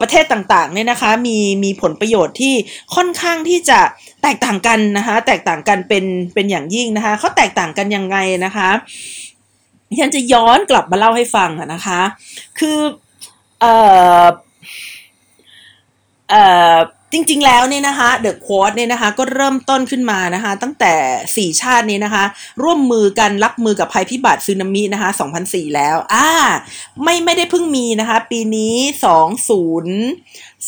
[0.00, 2.54] ประเทศต่างๆเนี่ยนะคะมีมีผลประโยชน์ที่
[2.94, 3.80] ค่อนข้างที่จะ
[4.22, 6.04] แตกต่างกันนะคะแตกต่างกันเป็น
[6.34, 8.70] เป็นอย่างยิ่งนะคะเขาแตกต่างกันยังไงนะคะ
[10.00, 12.00] ฉันจะย้อนกลับมาเล่าให้ฟังนะคะ
[12.58, 12.78] คือ
[13.60, 13.74] เอ่
[14.24, 14.26] อ
[16.30, 16.42] เอ่
[16.74, 16.76] อ
[17.12, 20.94] จริงๆ แล้วเนี่ยนะคะเดอะควอดเนี่ยนะคะก็เริ่มต้นขึ้นมานะคะ ตั้งแต่
[21.54, 22.24] 4 ชาตินี้นะคะ
[22.62, 25.10] ร่วมมือกันรับมือกับภัยพิบัติซึนามินะคะ
[25.42, 26.28] 2004 แล้วอ่า
[27.02, 28.76] ไม่ไม่ได้เพิ่งมีนะคะ ปีนี้
[29.12, 29.14] 20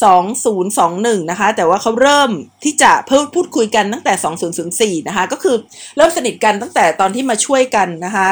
[0.02, 2.30] 2021 นะคะ แต่ว่าเขาเริ่ม
[2.64, 5.56] ที่จะเพิ่มพูดคุยกันตั้งแต่ 2004 นะคะ ก็คือ
[5.96, 8.28] เริ่มสนิทกันตั้งแต่ตอนที่มาช่วยกันนะคะ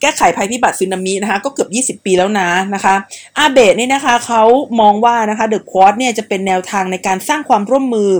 [0.00, 2.94] แก้ไขภัยพิบัติซึนามินะคะก็เกือบ 20 ปีแล้วนะนะคะ
[3.38, 4.42] อาเบะนี่นะคะเขา
[4.80, 8.10] มองว่านะคะเดอะควอดเนี่ยจะเป็นแนวทางในการสร้างความร่วมมือ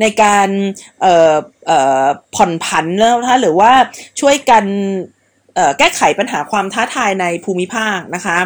[0.00, 0.48] ในการ
[2.34, 3.72] ผ่อนผันแล้วนะคะหรือว่า
[4.20, 4.64] ช่วยกัน
[5.78, 8.38] แก้ไขปัญหาความท้าทายในภูมิภาคนะคะ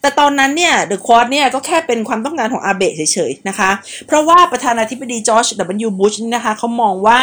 [0.00, 3.70] แต่ตอนนั้นเนี่ย the Quad เนี่ยก็แค่เป็นความต้องการของอาเบะเฉยๆนะคะ
[4.06, 7.20] เพราะว่าประธานาธิบดีจอร์จดับเบิลยูบุชนะคะเขามองว่า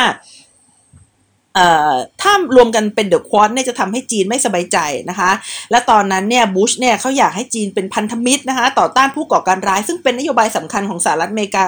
[2.22, 4.78] ถ้ารวมกันเป็น the Quad เนี่ยจะทำให้จีนไม่สบายใจ
[5.10, 5.32] นะคะ
[5.72, 11.64] และตอนนั้นเนี่ยบุชเนี่ยเขาอยากให้จีนเป็นพันธมิตรนะคะ ต่อต้านผู้ก่อการร้าย ซึ่งเป็นนโยบายสำคัญของสหรัฐอเมริกา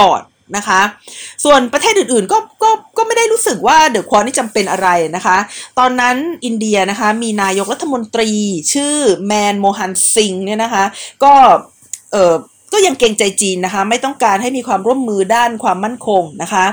[0.00, 0.20] ก่อน
[0.56, 0.80] นะคะ
[1.44, 5.36] ส่วนประเทศอื่นๆก็ก็ก็ไม่ได้รู้สึกว่า the Quad นี่จำเป็นอะไรนะคะ
[5.78, 8.30] ตอนนั้นอินเดียนะคะมีนายกรัฐมนตรี
[8.72, 10.84] ชื่อแมนโมฮันซิงห์เนี่ยนะคะ
[11.24, 11.34] ก็
[12.12, 12.34] เออ
[12.72, 16.64] ก็ยังเกรงใจจีนนะคะ ไม่ต้องการให้มีความร่วมมือด้านความมั่นคงนะคะ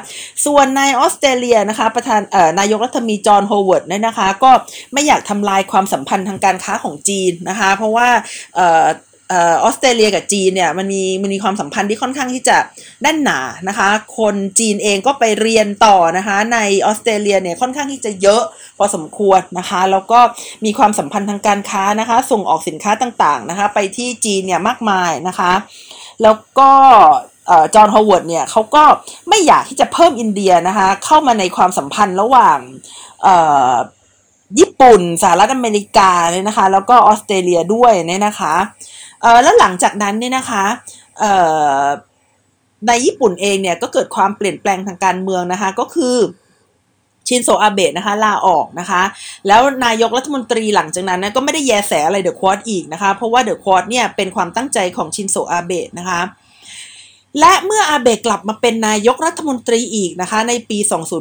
[0.46, 4.52] ส่วนนายออสเตรเลียนะคะ ประธานเอ่อนายกรัฐมนตรีจอห์นโฮเวิร์ดเนี่ยนะคะ ก็
[4.94, 8.08] ไม่อยากทำลายความสัมพันธ์ทางการค้าของจีนนะคะ เพราะว่า
[8.56, 8.86] เอ่อ
[9.34, 12.58] ออสเตรเลียกับจีนเนี่ยมันมีมันมีความสัมพันธ์ที่ค่อนข้างที่จะ
[13.02, 18.42] แน่นหนานะคะ คนจีนเองก็ไปเรียนต่อนะคะ ในออสเตรเลียเนี่ยค่อนข้างที่จะเยอะ
[18.78, 20.20] พอสมควรนะคะ แล้วก็
[20.66, 25.52] มีความสัมพันธ์ทางการค้านะคะ ส่งออกสินค้าต่างๆนะคะ ไปที่จีนเนี่ยมากมายนะคะ
[26.24, 26.72] แล้วก็
[27.76, 28.84] จอห์นฮาวเวิร์ดเนี่ยเขาก็
[29.30, 32.60] ไม่อยากที่จะเพิ่มอินเดียนะคะ เข้ามาในความสัมพันธ์ระหว่าง
[34.60, 38.56] ญี่ปุ่นสหรัฐอเมริกาเนี่ยนะคะ แล้วก็ออสเตรเลียด้วยเนี่ยนะคะ
[39.44, 40.66] แล้วหลังจากนั้นเนี่ยนะคะ
[42.88, 46.18] ในญี่ปุ่นเองเนี่ยก็เกิดความเปลี่ยนแปลงทางการเมืองนะคะก็คือ
[47.28, 49.02] ชินโซอาเบะนะคะลาออกนะคะ
[49.48, 56.22] แล้วนายกรัฐมนตรีหลังจากนั้นนะก็ไม่ได้แยแสอะไร the Quad อีกนะคะ เพราะว่า the Quad เนี่ยเป็นความตั้งใจของชินโซอาเบะนะคะ
[57.40, 60.78] และเมื่ออาเบะกลับมาเป็นนายกรัฐมนตรีอีกนะคะ ในปี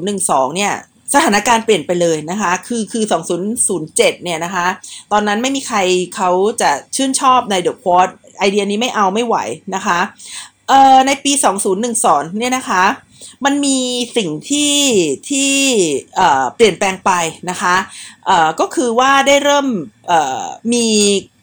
[0.06, 0.72] 2012 เนี่ย
[1.14, 3.04] สถานการณ์เปลี่ยนไปเลยนะคะ คือคือ
[3.44, 4.66] 2007 เนี่ยนะคะ
[5.12, 5.78] ตอนนั้นไม่มีใคร
[6.16, 6.30] เขา
[6.62, 9.36] จะชื่นชอบในเดอะควอดไอเดียนี้ไม่เอาไม่ไหว
[9.74, 9.98] นะคะ
[10.68, 11.32] เอ่อในปี
[11.84, 12.84] 2012เนี่ยนะคะ
[13.44, 13.78] มันมี
[14.16, 14.76] สิ่งที่
[15.30, 15.54] ที่
[16.54, 17.10] เปลี่ยนแปลงไป
[17.50, 17.76] นะคะ
[18.60, 19.66] ก็คือว่าได้เริ่ม
[20.74, 20.86] มี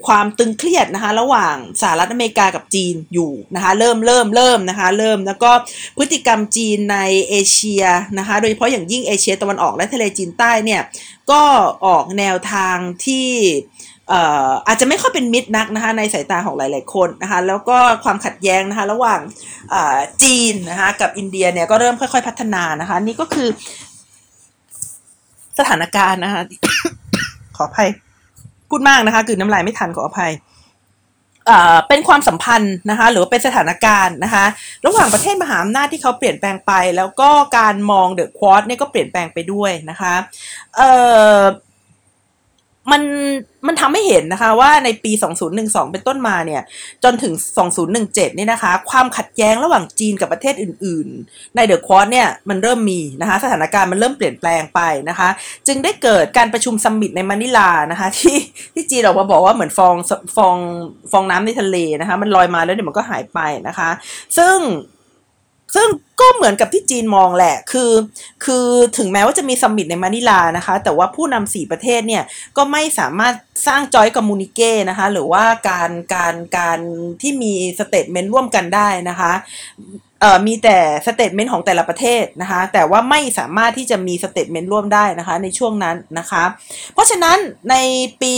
[0.08, 5.52] ความตึงเครียดนะคะระหว่างสหรัฐอเมริกากับจีนอยู่นะคะเริ่มเริ่มเริ่มนะคะเริ่มแล้วก็
[5.98, 6.98] พฤติกรรมจีนใน
[7.30, 7.84] เอเชีย
[8.18, 10.82] นะคะโดยเฉพาะอย่างยิ่งเอเชียตะวันออกและทะเลจีนใต้เนี่ย
[11.32, 11.44] ก็
[11.86, 13.30] ออกแนวทางที่
[14.68, 19.20] อาจจะไม่ค่อยเป็นมิตรนักนะคะในสายตาของหลาย ๆ คนนะคะแล้วก็ความขัดแย้งนะคะระหว่าง
[20.24, 23.48] จีนนะคะกับอินเดียเนี่ยก็เริ่มค่อย ๆ พัฒนานะคะนี่ก็คือ
[25.60, 26.42] สถานการณ์นะคะ
[27.58, 27.90] ขออภัย
[28.70, 30.34] พูดมากนะคะคือน้ำลายไม่ทันขออภัย
[31.88, 34.46] เป็นความสัมพันธ์นะคะหรือว่าเป็นสถานการณ์นะคะ
[34.86, 40.14] ระหว่างประเทศมหาอำนาจที่เขาเปลี่ยนแปลงไป แล้วก็การมองเดอะควอดเนี่ยก็เปลี่ยนแปลงไปด้วยนะคะ
[40.78, 40.92] เอ่
[41.38, 41.40] อ
[42.92, 43.02] มัน
[43.68, 45.12] มันทำให้เห็นนะคะว่าในปี
[45.52, 46.62] 2012 เป็นต้นมาเนี่ย
[47.04, 47.34] จนถึง
[47.86, 55.30] 2017 เนี่ยนะคะ ความขัดแย้งระหว่างจีนกับประเทศอื่น ๆ ในเดอะควอตเนี่ยมันเริ่มมีนะคะ สถานการณ์มันเริ่มเปลี่ยนแปลงไปนะคะ
[55.68, 58.38] จึงได้เกิดการประชุมซัมมิตในมะนิลานะคะที่
[58.74, 59.96] ที่จีนออกมาบอกว่าเหมือนฟอง
[60.36, 60.56] ฟอง
[61.12, 63.90] ฟองน้ำในทะเลนะคะ มันลอยมาแล้วเดี๋ยวมันก็หายไปนะคะ
[64.38, 64.58] ซึ่ง
[65.76, 65.88] ซึ่ง
[66.22, 67.92] ก็เหมือนกับที่จีนมองแหละ คือ
[68.46, 72.24] คือถึงแม้ว่าจะมี summit ในมะนิลานะคะ แต่ว่าผู้นำสี่ประเทศเนี่ย
[72.58, 73.34] ก็ไม่สามารถ
[73.68, 76.80] สร้าง joint communiqué นะคะ หรือว่าการ การ การ
[77.22, 79.32] ที่มี statement ร่วมกันได้นะคะ
[80.48, 86.44] มีแต่ statement ของแต่ละประเทศนะคะ แต่ว่าไม่สามารถที่จะมี statement ร่วมได้นะคะในช่วงนั้นนะคะ
[86.94, 87.38] เพราะฉะนั้น
[87.70, 87.76] ใน
[88.22, 88.34] ปี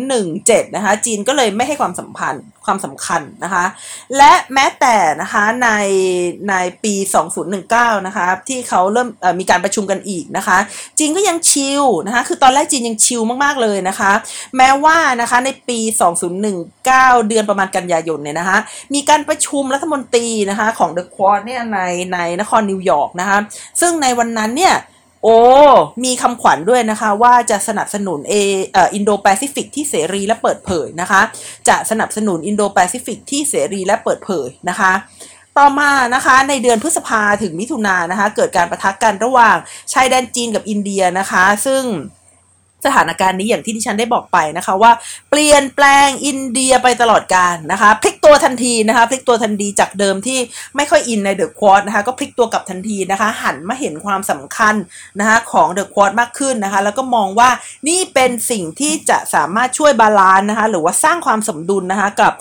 [0.00, 3.64] 2017 นะคะ จีนก็เลยไม่ให้ความสัมพันธ์ความสำคัญนะคะ
[4.16, 5.68] และแม้แต่นะคะใน
[6.48, 6.54] ใน
[6.84, 6.94] ปี
[7.50, 9.08] 2019 นะคะ ที่เขาเริ่ม
[9.40, 10.58] มีการประชุมกันอีกนะคะ
[10.98, 14.12] จีนก็ยังชิลนะคะ คือตอนแรกจีนยังชิลมากๆเลยนะคะ
[14.56, 15.78] แม้ว่านะคะในปี
[16.54, 18.58] 2019 เดือนประมาณกันยายนเนี่ยนะคะ
[18.94, 21.78] มีการประชุมรัฐมนตรีนะคะของ The Quad เนี่ยใน
[22.12, 23.38] ในนครนิวยอร์กนะคะ
[23.80, 24.74] ซึ่งในวันนั้นเนี่ย
[25.22, 25.38] โอ้
[26.04, 28.34] มีคำขวัญด้วยนะคะว่าจะสนับสนุนเอ
[28.72, 31.20] เอออินโดแปซิฟิกที่เสรีและเปิดเผยนะคะ
[31.68, 34.92] จะสนับสนุนอินโดแปซิฟิกที่เสรีและเปิดเผยนะคะ
[35.58, 39.56] ต่อมานะคะในเดือนพฤษภาถึงมิถุนายนนะคะเกิดการปะทะกันระหว่าง
[39.92, 41.82] ชายแดนจีนกับอินเดียนะคะ ซึ่ง
[42.84, 44.92] สถานการณ์นี้อย่างที่ดิฉันได้บอกไปนะคะว่า
[45.30, 50.38] เปลี่ยนแปลงอินเดียไปตลอดกาลนะคะพลิกตัวทันทีนะคะพลิกตัวทันทีจากเดิมที่
[50.76, 54.74] ไม่ค่อยอินใน the Quad นะคะก็พลิกตัวกลับทันทีนะคะหันมาเห็นความสำคัญ
[55.18, 57.50] นะคะของ the Quad มากขึ้นนะคะแล้วก็มองว่า
[57.88, 62.32] นี่เป็นสิ่งที่จะสามารถช่วย balance นะคะหรือว่าสร้างความสมดุลนะคะกับ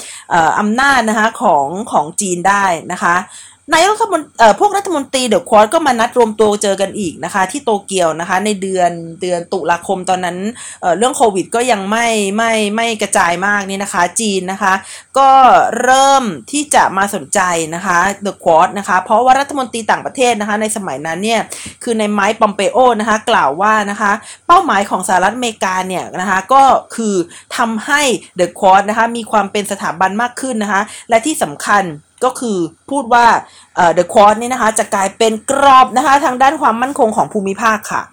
[0.59, 3.15] อำนาจนะคะของของจีนได้นะคะ
[3.73, 10.37] นายรัฐมนตรีพวกรัฐมนตรี the Quad ก็มานัดรวมตัวเจอกันอีกนะคะ ที่โตเกียวนะคะ ในเดือนเดือนตุลาคมตอนนั้น
[10.81, 14.73] เเรื่องโควิดก็ยังไม่ไม่ไม่กระจายมากนี่นะคะ จีนนะคะ
[15.17, 15.29] ก็
[15.81, 17.39] เริ่มที่จะมาสนใจ
[17.75, 21.41] นะคะเดอะควอดนะคะ เพราะว่ารัฐมนตรีต่างประเทศนะคะ ในสมัยนั้นเนี่ย
[21.83, 24.11] คือในไมค์ปอมเปโอนะคะกล่าวว่านะคะ
[24.47, 26.63] เป้าหมายของสหรัฐอเมริกาเนี่ยนะคะก็
[26.95, 27.15] คือ
[27.57, 28.01] ทำให้
[28.35, 31.85] เดอะควอดนะคะมีความเป็นสถาบันมากขึ้นนะคะ และที่สำคัญ
[32.23, 32.57] ก็คือ
[32.89, 33.25] พูดว่า
[33.93, 38.03] เดอะควอดนี่นะคะจะกลายเป็นกรอบนะคะทางด้านความมั่นคงของภูมิภาคค่ะ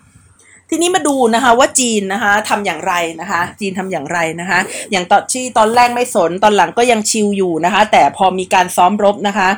[0.71, 4.59] ทีนี้มาดูนะคะว่าจีนนะคะทำอย่างไรนะคะ จีนทำอย่างไรนะคะ
[4.91, 9.49] อย่างตอนที่ตอนแรกไม่สนตอนหลังก็ยังชิลอยู่นะคะ แต่พอมีการซ้อมรบนะคะ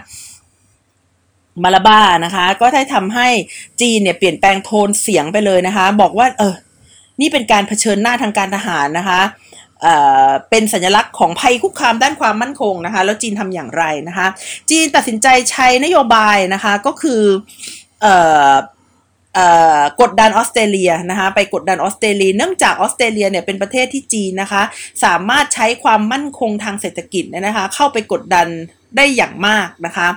[1.63, 3.29] มาลาบ้านะคะ ก็ได้ทำให้
[3.81, 6.55] จีนเนี่ยเปลี่ยนแปลงโทนเสียงไปเลยนะคะ บอกว่าเออ
[7.21, 9.21] นี่เป็นการเผชิญหน้าทางการทหารนะคะ
[10.51, 14.27] เป็นสัญลักษณ์ของภัยคุกคามด้านความมั่นคงนะคะ แล้วจีนทำอย่างไรนะคะ
[14.71, 17.23] จีนตัดสินใจใช้นโยบายนะคะก็คือ
[20.01, 24.63] กดดันออสเตรเลียนะคะไปกดดันออสเตรเลีย เนื่องจากออสเตรเลียเนี่ยเป็นประเทศที่จีนนะคะ
[25.05, 28.47] สามารถใช้ความมั่นคงทางเศรษฐกิจเนี่ยนะคะเข้าไปกดดัน
[28.97, 30.09] ได้อย่างมากนะคะ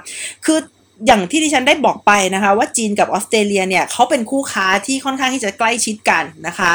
[0.46, 0.60] คือ
[1.08, 6.74] อย่างที่ดิฉันได้บอกไปนะคะ ว่าจีนกับออสเตรเลียเนี่ยเขาเป็นคู่ค้าที่ค่อนข้างที่จะใกล้ชิดกันนะคะ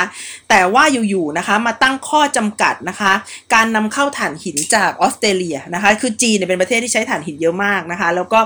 [0.48, 3.12] แต่ว่าอยู่ๆนะคะมาตั้งข้อจำกัดนะคะ
[3.54, 8.40] การนำเข้าถ่านหินจากออสเตรเลียนะคะ คือจีนเนี่ยเป็นประเทศที่ใช้ถ่านหินเยอะมากนะคะ แล้วก็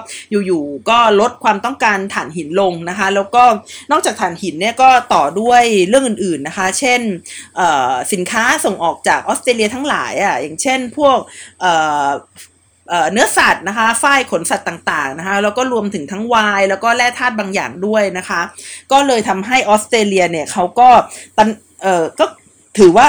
[0.46, 3.44] อยู่ๆก็ลดความต้องการถ่านหินลงนะคะ แล้วก็
[3.90, 7.00] นอกจากถ่านหินเนี่ยก็ต่อด้วยเรื่องอื่นๆนะคะ เช่น
[8.12, 11.18] สินค้าส่งออกจากออสเตรเลียทั้งหลายอะอย่างเช่นพวก
[13.12, 18.40] เนื้อสัตว์นะคะฝ้ายขนสัตว์ต่างๆนะคะแล้วก็รวมถึงทั้งวายแล้วก็แร่ธาตุบางอย่างด้วยนะคะ
[18.92, 20.88] ก็เลยทำให้ออสเตรเลียเนี่ยเขาก็
[21.36, 21.48] ตัน
[21.82, 22.24] เออก็
[22.78, 23.08] ถือว่า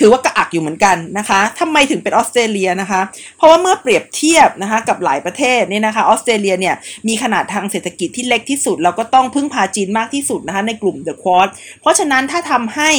[0.00, 3.00] ถือว่ากระอักอยู่เหมือนกันนะคะทำไมถึงเป็นออสเตรเลียนะคะ
[3.36, 6.74] เพราะว่าเมื่อเปรียบเทียบนะคะกับหลายประเทศเนี่ยนะคะ ออสเตรเลียเนี่ย
[7.08, 11.48] มีขนาดทางเศรษฐกิจที่เล็กที่สุด แล้วก็ต้องพึ่งพาจีนมากที่สุดนะคะในกลุ่ม The Quad
[11.80, 12.90] เพราะฉะนั้นถ้าทำให้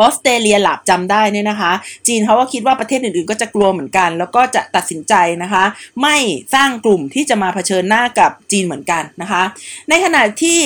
[0.00, 1.72] ออสเตรเลียหลับจำได้เนี่ยนะคะ
[2.06, 5.64] จีนเขาก็คิดว่าประเทศอื่นๆ ก็จะกลัวเหมือนกัน แล้วก็จะตัดสินใจนะคะ
[6.02, 6.16] ไม่
[6.54, 9.42] สร้างกลุ่มที่จะมาเผชิญหน้ากับจีนเหมือนกันนะคะ
[9.88, 10.60] ในขณะที่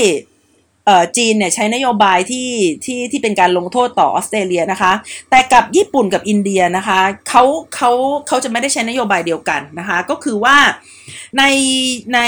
[1.17, 2.51] จีนเนี่ยใช้นโยบายที่
[2.85, 4.93] ที่ที่เป็นการลงโทษต่อออสเตรเลียนะคะ
[5.31, 7.43] แต่กับญี่ปุ่นกับอินเดียนะคะเขา
[7.75, 7.91] เขา
[8.27, 10.57] เขาจะไม่ได้ใช้นโยบายเดียวกันนะคะ ก็คือว่า
[11.39, 11.43] ใน
[12.15, 12.21] ใน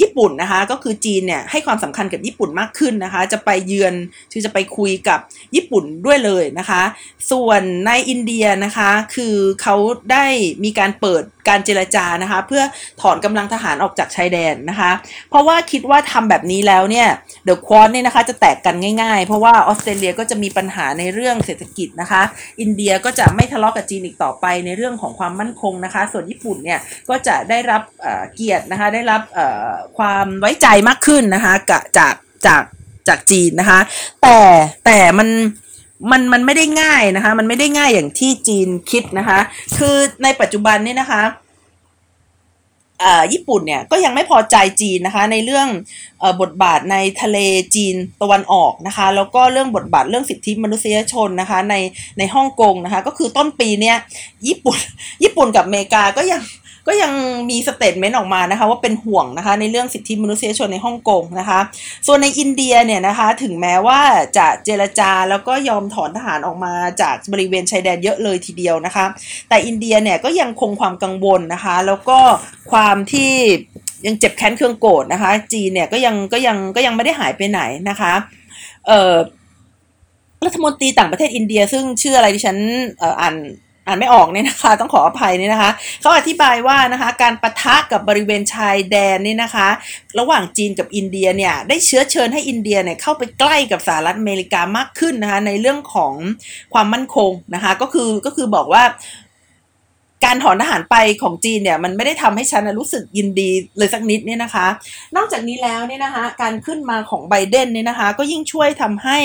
[0.00, 3.94] ญี่ปุ่นนะคะก็คือจีนเนี่ยให้ความสำคัญกับญี่ปุ่นมากขึ้นนะคะ จะไปเยือน
[4.32, 5.18] คือจะไปคุยกับ
[5.54, 6.82] ญี่ปุ่นด้วยเลยนะคะ
[7.30, 9.76] ส่วนในอินเดียนะคะคือเขา
[10.12, 10.26] ได้
[10.64, 12.62] มีการเปิดการเจรจานะคะ เพื่อ
[13.00, 14.90] ถอนกำลังทหารออกจากชายแดนนะคะ
[15.30, 17.08] เพราะว่าคิดว่าทำแบบนี้แล้วเนี่ย
[17.44, 22.22] เดอะควอนเนี่ยนะคะจะแตกกันง่ายๆ เพราะว่าออสเตรเลียก็จะมีปัญหาในเรื่องเศรษฐกิจนะคะ
[22.60, 27.82] อินเดียก็จะไม่ทะเลาะกับจีนอีกต่อไปในเรื่องของความมั่นคงนะคะ ส่วนญี่ปุ่นเนี่ยก็จะได้รับ
[28.34, 29.22] เกียรตินะคะได้รับ
[29.98, 32.14] ความไว้ใจมากขึ้นนะคะจากจาก
[33.08, 33.80] จากจีนนะคะ
[34.22, 34.38] แต่
[34.84, 35.28] แต่มัน
[36.10, 39.38] มันมันไม่ได้ง่ายนะคะ มันไม่ได้ง่ายอย่างที่จีนคิดนะคะ
[39.78, 41.22] คือในปัจจุบันนี่นะคะ
[43.32, 45.68] ญี่ปุ่นเนี่ยก็ยังไม่พอใจจีนนะคะ ในเรื่อง
[46.40, 47.38] บทบาทในทะเล
[47.74, 51.74] จีนตะวันออกนะคะ แล้วก็เรื่องบทบาทเรื่องสิทธิมนุษยชนนะคะ ใน
[52.18, 53.96] ในฮ่องกงนะคะ ก็คือต้นปีเนี้ย
[54.46, 54.78] ญี่ปุ่น
[55.22, 56.42] ญี่ปุ่นกับอเมริกาก็ยัง
[56.86, 57.12] ก็ยัง
[57.50, 61.60] มี statement ออกมานะคะว่าเป็นห่วงนะคะในเรื่องสิทธิมนุษยชนในฮ่องกงนะคะ
[62.06, 64.00] ส่วนในอินเดียเนี่ยนะคะถึงแม้ว่า
[64.38, 69.04] จะเจรจาแล้วก็ยอมถอนทหารออกมาจากบริเวณชายแดนเยอะเลยทีเดียวนะคะ
[69.48, 72.18] แต่อินเดียเนี่ยก็ยังคงความกังวลนะคะ แล้วก็
[72.72, 73.32] ความที่
[74.06, 78.12] ยังเจ็บแค้นเครื่องโกรธนะคะ จีนเนี่ยก็ยังก็ยังก็ยังไม่ได้หายไปไหนนะคะ
[78.86, 79.14] เอ่อ
[80.44, 82.56] รัฐมนตรีต่างประเทศอินเดีย ซึ่งชื่ออะไรที่ฉัน
[83.20, 83.34] อ่าน
[83.86, 85.70] อ่านไม่ออกเนี่ยนะคะ ต้องขออภัยเนี่ยนะคะ
[86.00, 89.68] เขาอธิบายว่านะคะ การประทะกับบริเวณชายแดนนี่นะคะ
[90.18, 96.12] ระหว่างจีนกับอินเดียเนี่ยได้เชื้อเชิญให้อินเดียเนี่ยเข้าไปใกล้กับสหรัฐอเมริกามากขึ้นนะคะในเรื่องของ
[96.74, 98.82] ความมั่นคงนะคะ ก็คือก็คือบอกว่า
[100.24, 104.66] การถอนทหารไปของจีนเนี่ยมันไม่ได้ทำให้ฉันรู้สึกยินดีเลยสักนิดเนี่ยนะคะ
[105.16, 109.18] นอกจากนี้แล้วเนี่ยนะคะการขึ้นมาของไบเดนเนี่ยนะคะก็ยิ่งช่วยทำให้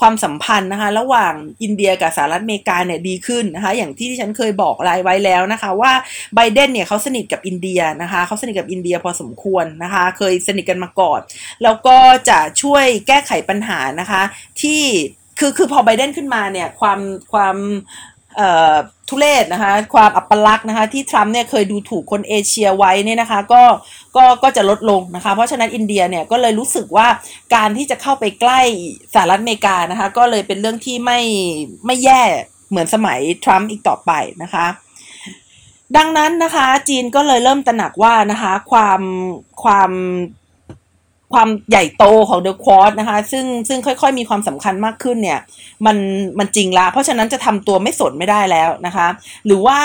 [0.00, 5.92] ความสัมพันธ์นะคะระหว่างอินเดียกับสหรัฐอเมริกาเนี่ยดีขึ้นนะคะอย่างที่ดิฉันเคยบรรยายไว้แล้วนะคะ ว่า
[6.34, 11.20] ไบเดนเนี่ยเขาสนิทกับอินเดียนะคะเขาสนิทกับอินเดียพอสมควรนะคะ เคยสนิทกันมาก่อน
[11.62, 11.96] แล้วก็
[12.28, 14.22] จะช่วยแก้ไขปัญหานะคะ
[14.62, 14.82] ที่
[15.38, 17.00] คือคือพอไบเดนขึ้นมาเนี่ยความ
[17.32, 17.56] ความ
[19.08, 23.62] ทุเลศนะคะความอัปลักษณ์นะคะที่ทรัมป์เนี่ยเคยดูถูกคนเอเชียไว้เนี่ยนะคะก็
[24.16, 27.08] ก็ก็จะลดลงนะคะเพราะฉะนั้นอินเดียเนี่ยก็เลยรู้สึกว่า
[27.54, 28.60] การที่จะเข้าไปใกล้
[29.14, 31.20] สหรัฐอเมริกานะคะก็เลยเป็นเรื่องที่ไม่
[31.86, 32.22] ไม่แย่
[32.70, 34.66] เหมือนสมัยทรัมป์อีกต่อไปนะคะ
[35.96, 39.00] ดังนั้นนะคะจีนก็เลยเริ่มตระหนักว่านะคะความ
[39.64, 39.90] ความ
[41.32, 45.40] ความใหญ่โตของเดอะควอตนะคะ ซึ่งซึ่งค่อยๆ มีความสำคัญมากขึ้นเนี่ย
[45.86, 45.96] มัน
[46.38, 49.08] มันจริงละ เพราะฉะนั้นจะทำตัวไม่สนไม่ได้แล้วนะคะ
[49.46, 49.78] หรือว่า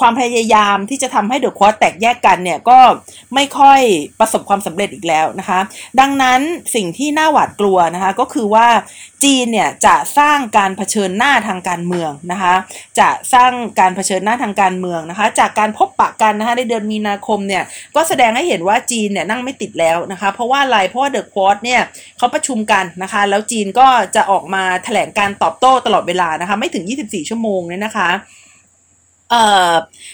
[0.00, 2.78] ความพยายามที่จะทำให้เดอะควอตแตกแยกกันเนี่ยก็
[3.34, 3.80] ไม่ค่อย
[4.20, 5.60] ประสบความสำเร็จอีกแล้วนะคะ
[6.00, 6.40] ดังนั้น
[6.74, 8.66] สิ่งที่น่าหวาดกลัวนะคะก็คือว่า
[9.24, 12.54] จีนเนี่ยจะสร้างการเผชิญหน้าทางการเมืองนะคะ
[12.98, 17.62] จะสร้างการเผชิญหน้าทางการเมืองนะคะ จากการพบปะกันนะคะในเดือนมีนาคมเนี่ย
[17.96, 21.80] ก็แสดงให้เห็นว่าจีนเนี่ยนั่งไม่ติดแล้วนะคะ เพราะว่าอะไรเพราะว่า the Quad เนี่ย
[22.18, 28.10] เขาประชุมกันนะคะ แล้วจีนก็จะออกมาแถลงการณ์ตอบโต้ตลอดเวลานะคะ ไม่ถึง 24 ชั่วโมงเนี่ยนะคะ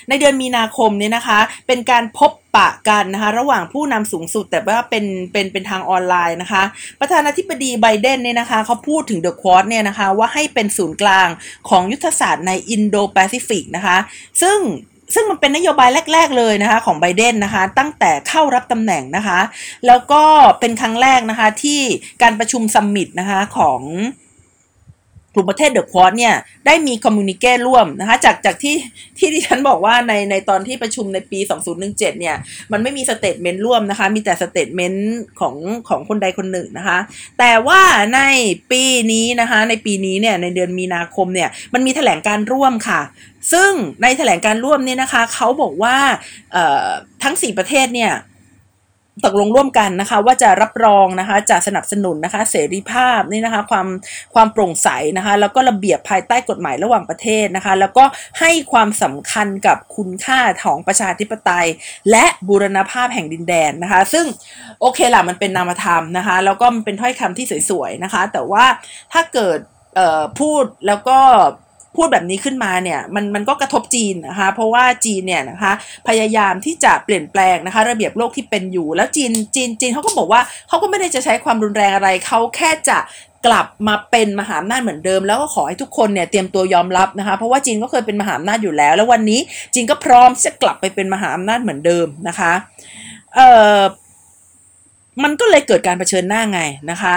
[0.09, 6.63] ในเดือนมีนาคมเนี่ยนะคะ เป็นการพบปะกันนะคะระหว่างผู้นำสูงสุด แต่ว่าเป็นเป็นเป็นทางออนไลน์นะคะ
[7.01, 11.29] ประธานาธิบดีไบเดนเนี่ยนะคะเขาพูดถึง the Quad เนี่ยนะคะว่าให้เป็นศูนย์กลาง
[11.69, 13.97] ของยุทธศาสตร์ในอินโดแปซิฟิกนะคะ
[14.43, 14.59] ซึ่ง
[15.15, 19.41] ซึ่งมันเป็นนโยบายแรก ๆ เลยนะคะของไบเดนนะคะ ตั้งแต่เข้ารับตำแหน่งนะคะ
[19.87, 20.23] แล้วก็
[20.61, 21.81] เป็นครั้งแรกนะคะที่
[22.23, 23.81] การประชุม summit นะคะของ
[25.35, 26.35] กลุ่มประเทศ the Quad เนี่ย
[26.67, 28.77] ได้มี communiqué ร่วมนะคะจากจากที่
[29.19, 31.39] ที่ที่ฉันบอกว่าในในตอนที่ประชุมในปี
[31.75, 32.37] 2017 เนี่ย
[32.73, 35.55] มันไม่มี statement ร่วมนะคะ มีแต่ statement ของ
[35.89, 36.99] ของคนใดคนหนึ่งนะคะ
[37.39, 37.81] แต่ว่า
[38.15, 38.21] ใน
[38.73, 43.01] ปีนี้นะคะ ในปีนี้เนี่ยในเดือนมีนาคมเนี่ยมันมีแถลงการร่วมค่ะ
[43.53, 43.71] ซึ่ง
[44.03, 45.97] ในแถลงการร่วมเนี่ยนะคะเขาบอกว่า
[47.23, 48.13] ทั้ง 4 ประเทศเนี่ย
[49.25, 53.87] ตกลงร่วมกันนะคะว่าจะรับรองนะคะจะสนับสนุนนะคะเสรีภาพนี่นะคะความ
[54.35, 58.05] ความโปร่งใสนะคะแล้วก็ระเบียบภายใต้กฎหมายระหว่างประเทศนะคะแล้วก็
[58.41, 61.67] ให้ความสำคัญกับคุณค่าของประชาธิปไตย
[62.11, 64.27] และบูรณภาพแห่งดินแดนนะคะซึ่ง
[64.81, 68.65] โอเคล่ะมันเป็นนามธรรมนะคะแล้วก็มันเป็นถ้อยคำที่สวยๆนะคะแต่ว่า
[69.13, 69.59] ถ้าเกิด
[70.41, 71.19] พูดแล้วก็
[71.97, 75.73] พูดแบบนี้ขึ้นมาเนี่ยมันมันก็กระทบจีนนะคะ เพราะว่าจีนเนี่ยนะคะ
[76.09, 82.99] พยายามที่จะเปลี่ยนแปลงนะคะ ระเบียบโลกที่เป็นอยู่ แล้วจีนจีนจีนเขาก็บอกว่าเขาก็ไม่ได้จะใช้ความรุนแรงอะไรเขาแค่จะ
[83.47, 89.41] กลับมาเป็นมหาอำนาจเหมือนเดิม แล้วก็ขอให้ทุกคนเนี่ยเตรียมตัวยอมรับนะคะ เพราะว่าจีนก็เคยเป็นมหาอำนาจอยู่แล้ว แล้ววันนี้
[89.75, 92.53] จีนก็พร้อมจะกลับไปเป็นมหาอำนาจเหมือนเดิมนะคะ
[93.37, 93.81] เอ่อ
[95.23, 97.15] มันก็เลยเกิดการเผชิญหน้าไงนะคะ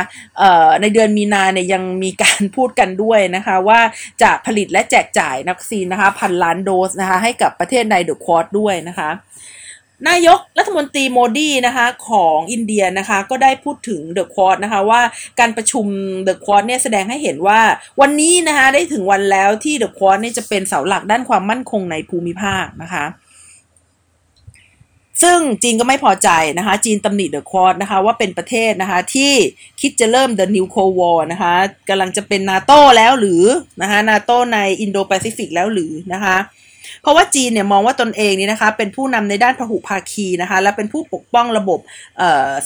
[0.82, 3.80] ในเดือนมีนาเนี่ยยังมีการพูดกันด้วยนะคะว่า
[4.22, 9.10] จะผลิตและแจกจ่ายวัคซีนนะคะพันล้านโดสนะคะให้กับประเทศใน the Quad ด้วยนะคะ
[10.10, 15.02] นายกรัฐมนตรีโมดีนะคะของอินเดียนะคะก็ได้พูดถึง the Quad นะคะว่า
[15.40, 15.86] การประชุม
[16.24, 17.60] the Quad เนี่ยแสดงให้เห็นว่า
[18.02, 23.06] วันนี้นะคะได้ถึงวันแล้วที่ the Quad เนี่ยจะเป็นเสาหลักด้านความมั่นคงในภูมิภาคนะคะ
[25.24, 29.32] ซึ่งจีนก็ไม่พอใจนะคะ จีนตำหนิเดอะควอดนะคะว่าเป็นประเทศนะคะที่
[29.82, 31.54] คิดจะเริ่ม The New Cold War นะคะ
[31.90, 33.44] กำลังจะเป็นนาโตแล้วหรือ
[33.82, 36.38] นะคะนาโตในอินโดแปซิฟิกแล้วหรือนะคะ
[37.02, 41.80] เพราะว่าจีนเนี่ยมองว่าตนเองนี่นะคะเป็นผู้นำในด้านพหุภาคีนะคะและเป็นผู้ปกป้องระบบ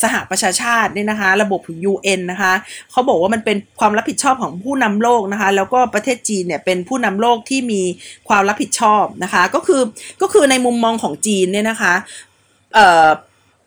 [0.04, 2.54] สหประชาชาตินี่นะคะระบบ UN นะคะ
[2.92, 7.82] เขาบอกว่ามันเป็นความรับผิดชอบของผู้นำโลกนะคะแล้วก็ประเทศจีนเนี่ยเป็นผู้นำโลกที่มี
[8.30, 9.82] ความรับผิดชอบนะคะก็คือ
[10.22, 11.94] ก็คือในมุมมองของจีนเนี่ยนะคะ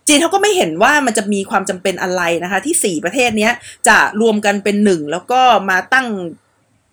[0.07, 3.49] จีนเขาก็ไม่เห็นว่ามันจะมีความจำเป็นอะไรนะคะ ที่สี่ประเทศนี้
[3.89, 5.41] จะรวมกันเป็นหนึ่งแล้วก็
[5.71, 6.09] มาตั้ง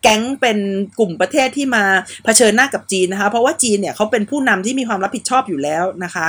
[0.03, 0.57] แก๊งเป็น
[0.99, 1.83] กลุ่มประเทศที่มา
[2.23, 6.27] เผชิญหน้ากับจีนนะคะ เพราะว่าจีนเนี่ยเขาเป็นผู้นำที่มีความรับผิดชอบอยู่แล้วนะคะ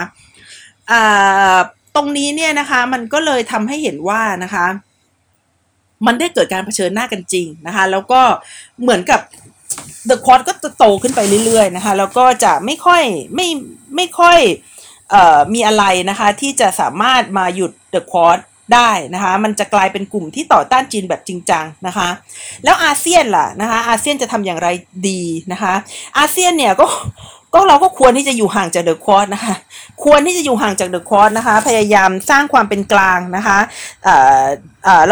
[1.97, 4.67] ตรงนี้เนี่ยนะคะมันก็เลยทำให้เห็นว่านะคะ
[6.07, 8.21] มันได้เกิดการเผชิญหน้ากันจริงนะคะ แล้วก็
[8.83, 9.21] เหมือนกับ
[10.09, 13.03] The Quad ก็จะโตขึ้นไปเรื่อยๆนะคะ แล้วก็จะไม่ค่อย
[13.35, 13.49] ไม่
[13.97, 14.39] ไม่ค่อย
[15.55, 18.41] มีอะไรนะคะที่จะสามารถมาหยุด The Quad
[18.75, 22.09] ได้นะคะมันจะกลายเป็นกลุ่มที่ต่อต้านจีนแบบจริงจังนะคะ
[22.65, 24.69] แล้วอาเซียนล่ะนะคะอาเซียนจะทำอย่างไร
[25.09, 25.75] ดีนะคะ
[26.19, 26.87] อาเซียนเนี่ยก็
[27.55, 29.55] ก็เราก็ควรที่จะอยู่ห่างจากเดอะควอนะคะ
[30.05, 33.59] ควรที่จะอยู่ห่างจากเดอะควอนะคะพยายามสร้างความเป็นกลางนะคะ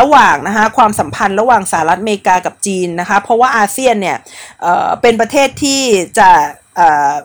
[0.00, 4.16] ระหว่างนะคะความสัมพันธ์ระหว่างสหรัฐอเมริกากับจีนนะคะเพราะว่าอาเซียนเนี่ย
[5.02, 5.80] เป็นประเทศที่
[6.18, 6.30] จะ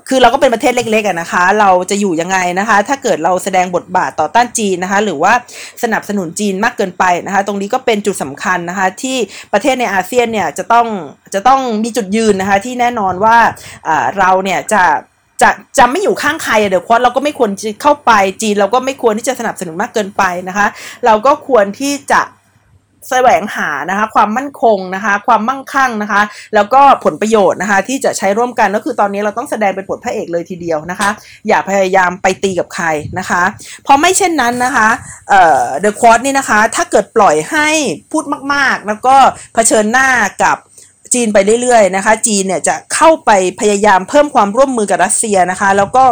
[0.08, 5.34] คือเราก็เป็นประเทศเล็กๆนะคะ เราจะอยู่ยังไงนะคะ ถ้าเกิดเราแสดงบทบาทต่อต้านจีนนะคะ หรือว่า
[5.84, 9.18] สนับสนุนจีนมากเกินไปนะคะ ตรงนี้ก็เป็นจุดสำคัญนะคะ ที่
[9.54, 10.88] ประเทศในอาเซียนเนี่ยจะต้อง
[11.34, 13.38] จะต้องมีจุดยืนนะคะ ที่แน่นอนว่า
[14.18, 14.84] เราเนี่ยจะ
[15.41, 20.68] จะจะไม่อยู่ข้างใครเดี๋ยวควอเราก็ไม่ควรจะเข้าไปจีน เราก็ไม่ควรที่จะสนับสนุนมากเกินไปนะคะ
[21.06, 22.22] เราก็ควรที่จะ
[23.10, 26.22] แสวงหานะคะความมั่นคงนะคะความมั่งคั่งนะคะ
[26.56, 31.10] แล้วก็ผลประโยชน์นะคะที่จะใช้ร่วมกันก็คือตอนนี้เราต้องแสดงเป็นบทพระเอกเลยทีเดียวนะคะ
[31.47, 32.88] อย่าพยายามไปตีกับใคร
[33.20, 33.41] นะคะ
[33.84, 34.89] เพราะไม่เช่นนั้นนะคะ
[35.30, 37.68] เอ่อเดอะควอนี่นะคะ ถ้าเกิดปล่อยให้
[38.12, 38.24] พูด
[38.54, 39.16] มากๆ แล้วก็
[39.54, 40.10] เผชิญหน้า
[40.43, 40.58] กับ
[41.14, 43.32] จีนไปเรื่อยๆนะคะ จีนเนี่ยจะเข้าไป
[43.62, 46.03] พยายามเพิ่มความร่วมมือกับรัสเซียนะคะ แล้วก็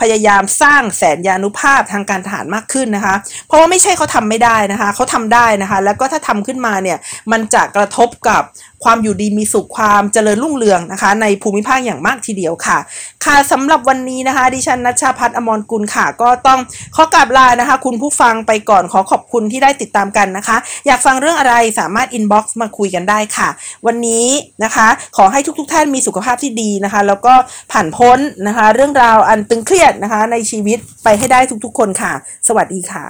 [0.00, 3.14] พยายามสร้างแสนยานุภาพทางการทหารมากขึ้นนะคะ
[3.46, 6.98] เพราะว่าไม่ใช่เขาทำไม่ได้นะคะ เขาทำได้นะคะ แล้วก็ถ้าทำขึ้นมาเนี่ย
[7.32, 8.42] มันจะกระทบกับ
[8.84, 12.78] ความอยู่ดีมีสุขความเจริญรุ่งเรืองนะคะ ในภูมิภาคอย่างมากทีเดียวค่ะ
[13.24, 16.60] ค่ะสำหรับวันนี้นะคะ ดิฉันนัชชาพัฒนอมรกุลค่ะ ก็ต้อง
[16.96, 20.56] ขอกราบลานะคะ คุณผู้ฟังไปก่อนขอขอบคุณที่ได้ติดตามกันนะคะ
[20.86, 23.48] อยากฟังเรื่องอะไรสามารถ inbox มาคุยกันได้ค่ะ
[23.86, 24.26] วันนี้
[24.64, 27.34] นะคะ ขอให้ทุกๆทท่านมีสุขภาพที่ดีนะคะ แล้วก็
[27.72, 32.12] ผ่านพ้นนะคะ เรื่องราวอันตึงเครียดนะคะ ในชีวิตไปให้ได้ทุกๆ คนค่ะ
[32.48, 33.04] สวัสดีค่ะ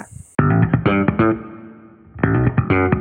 [2.71, 2.98] Thank you.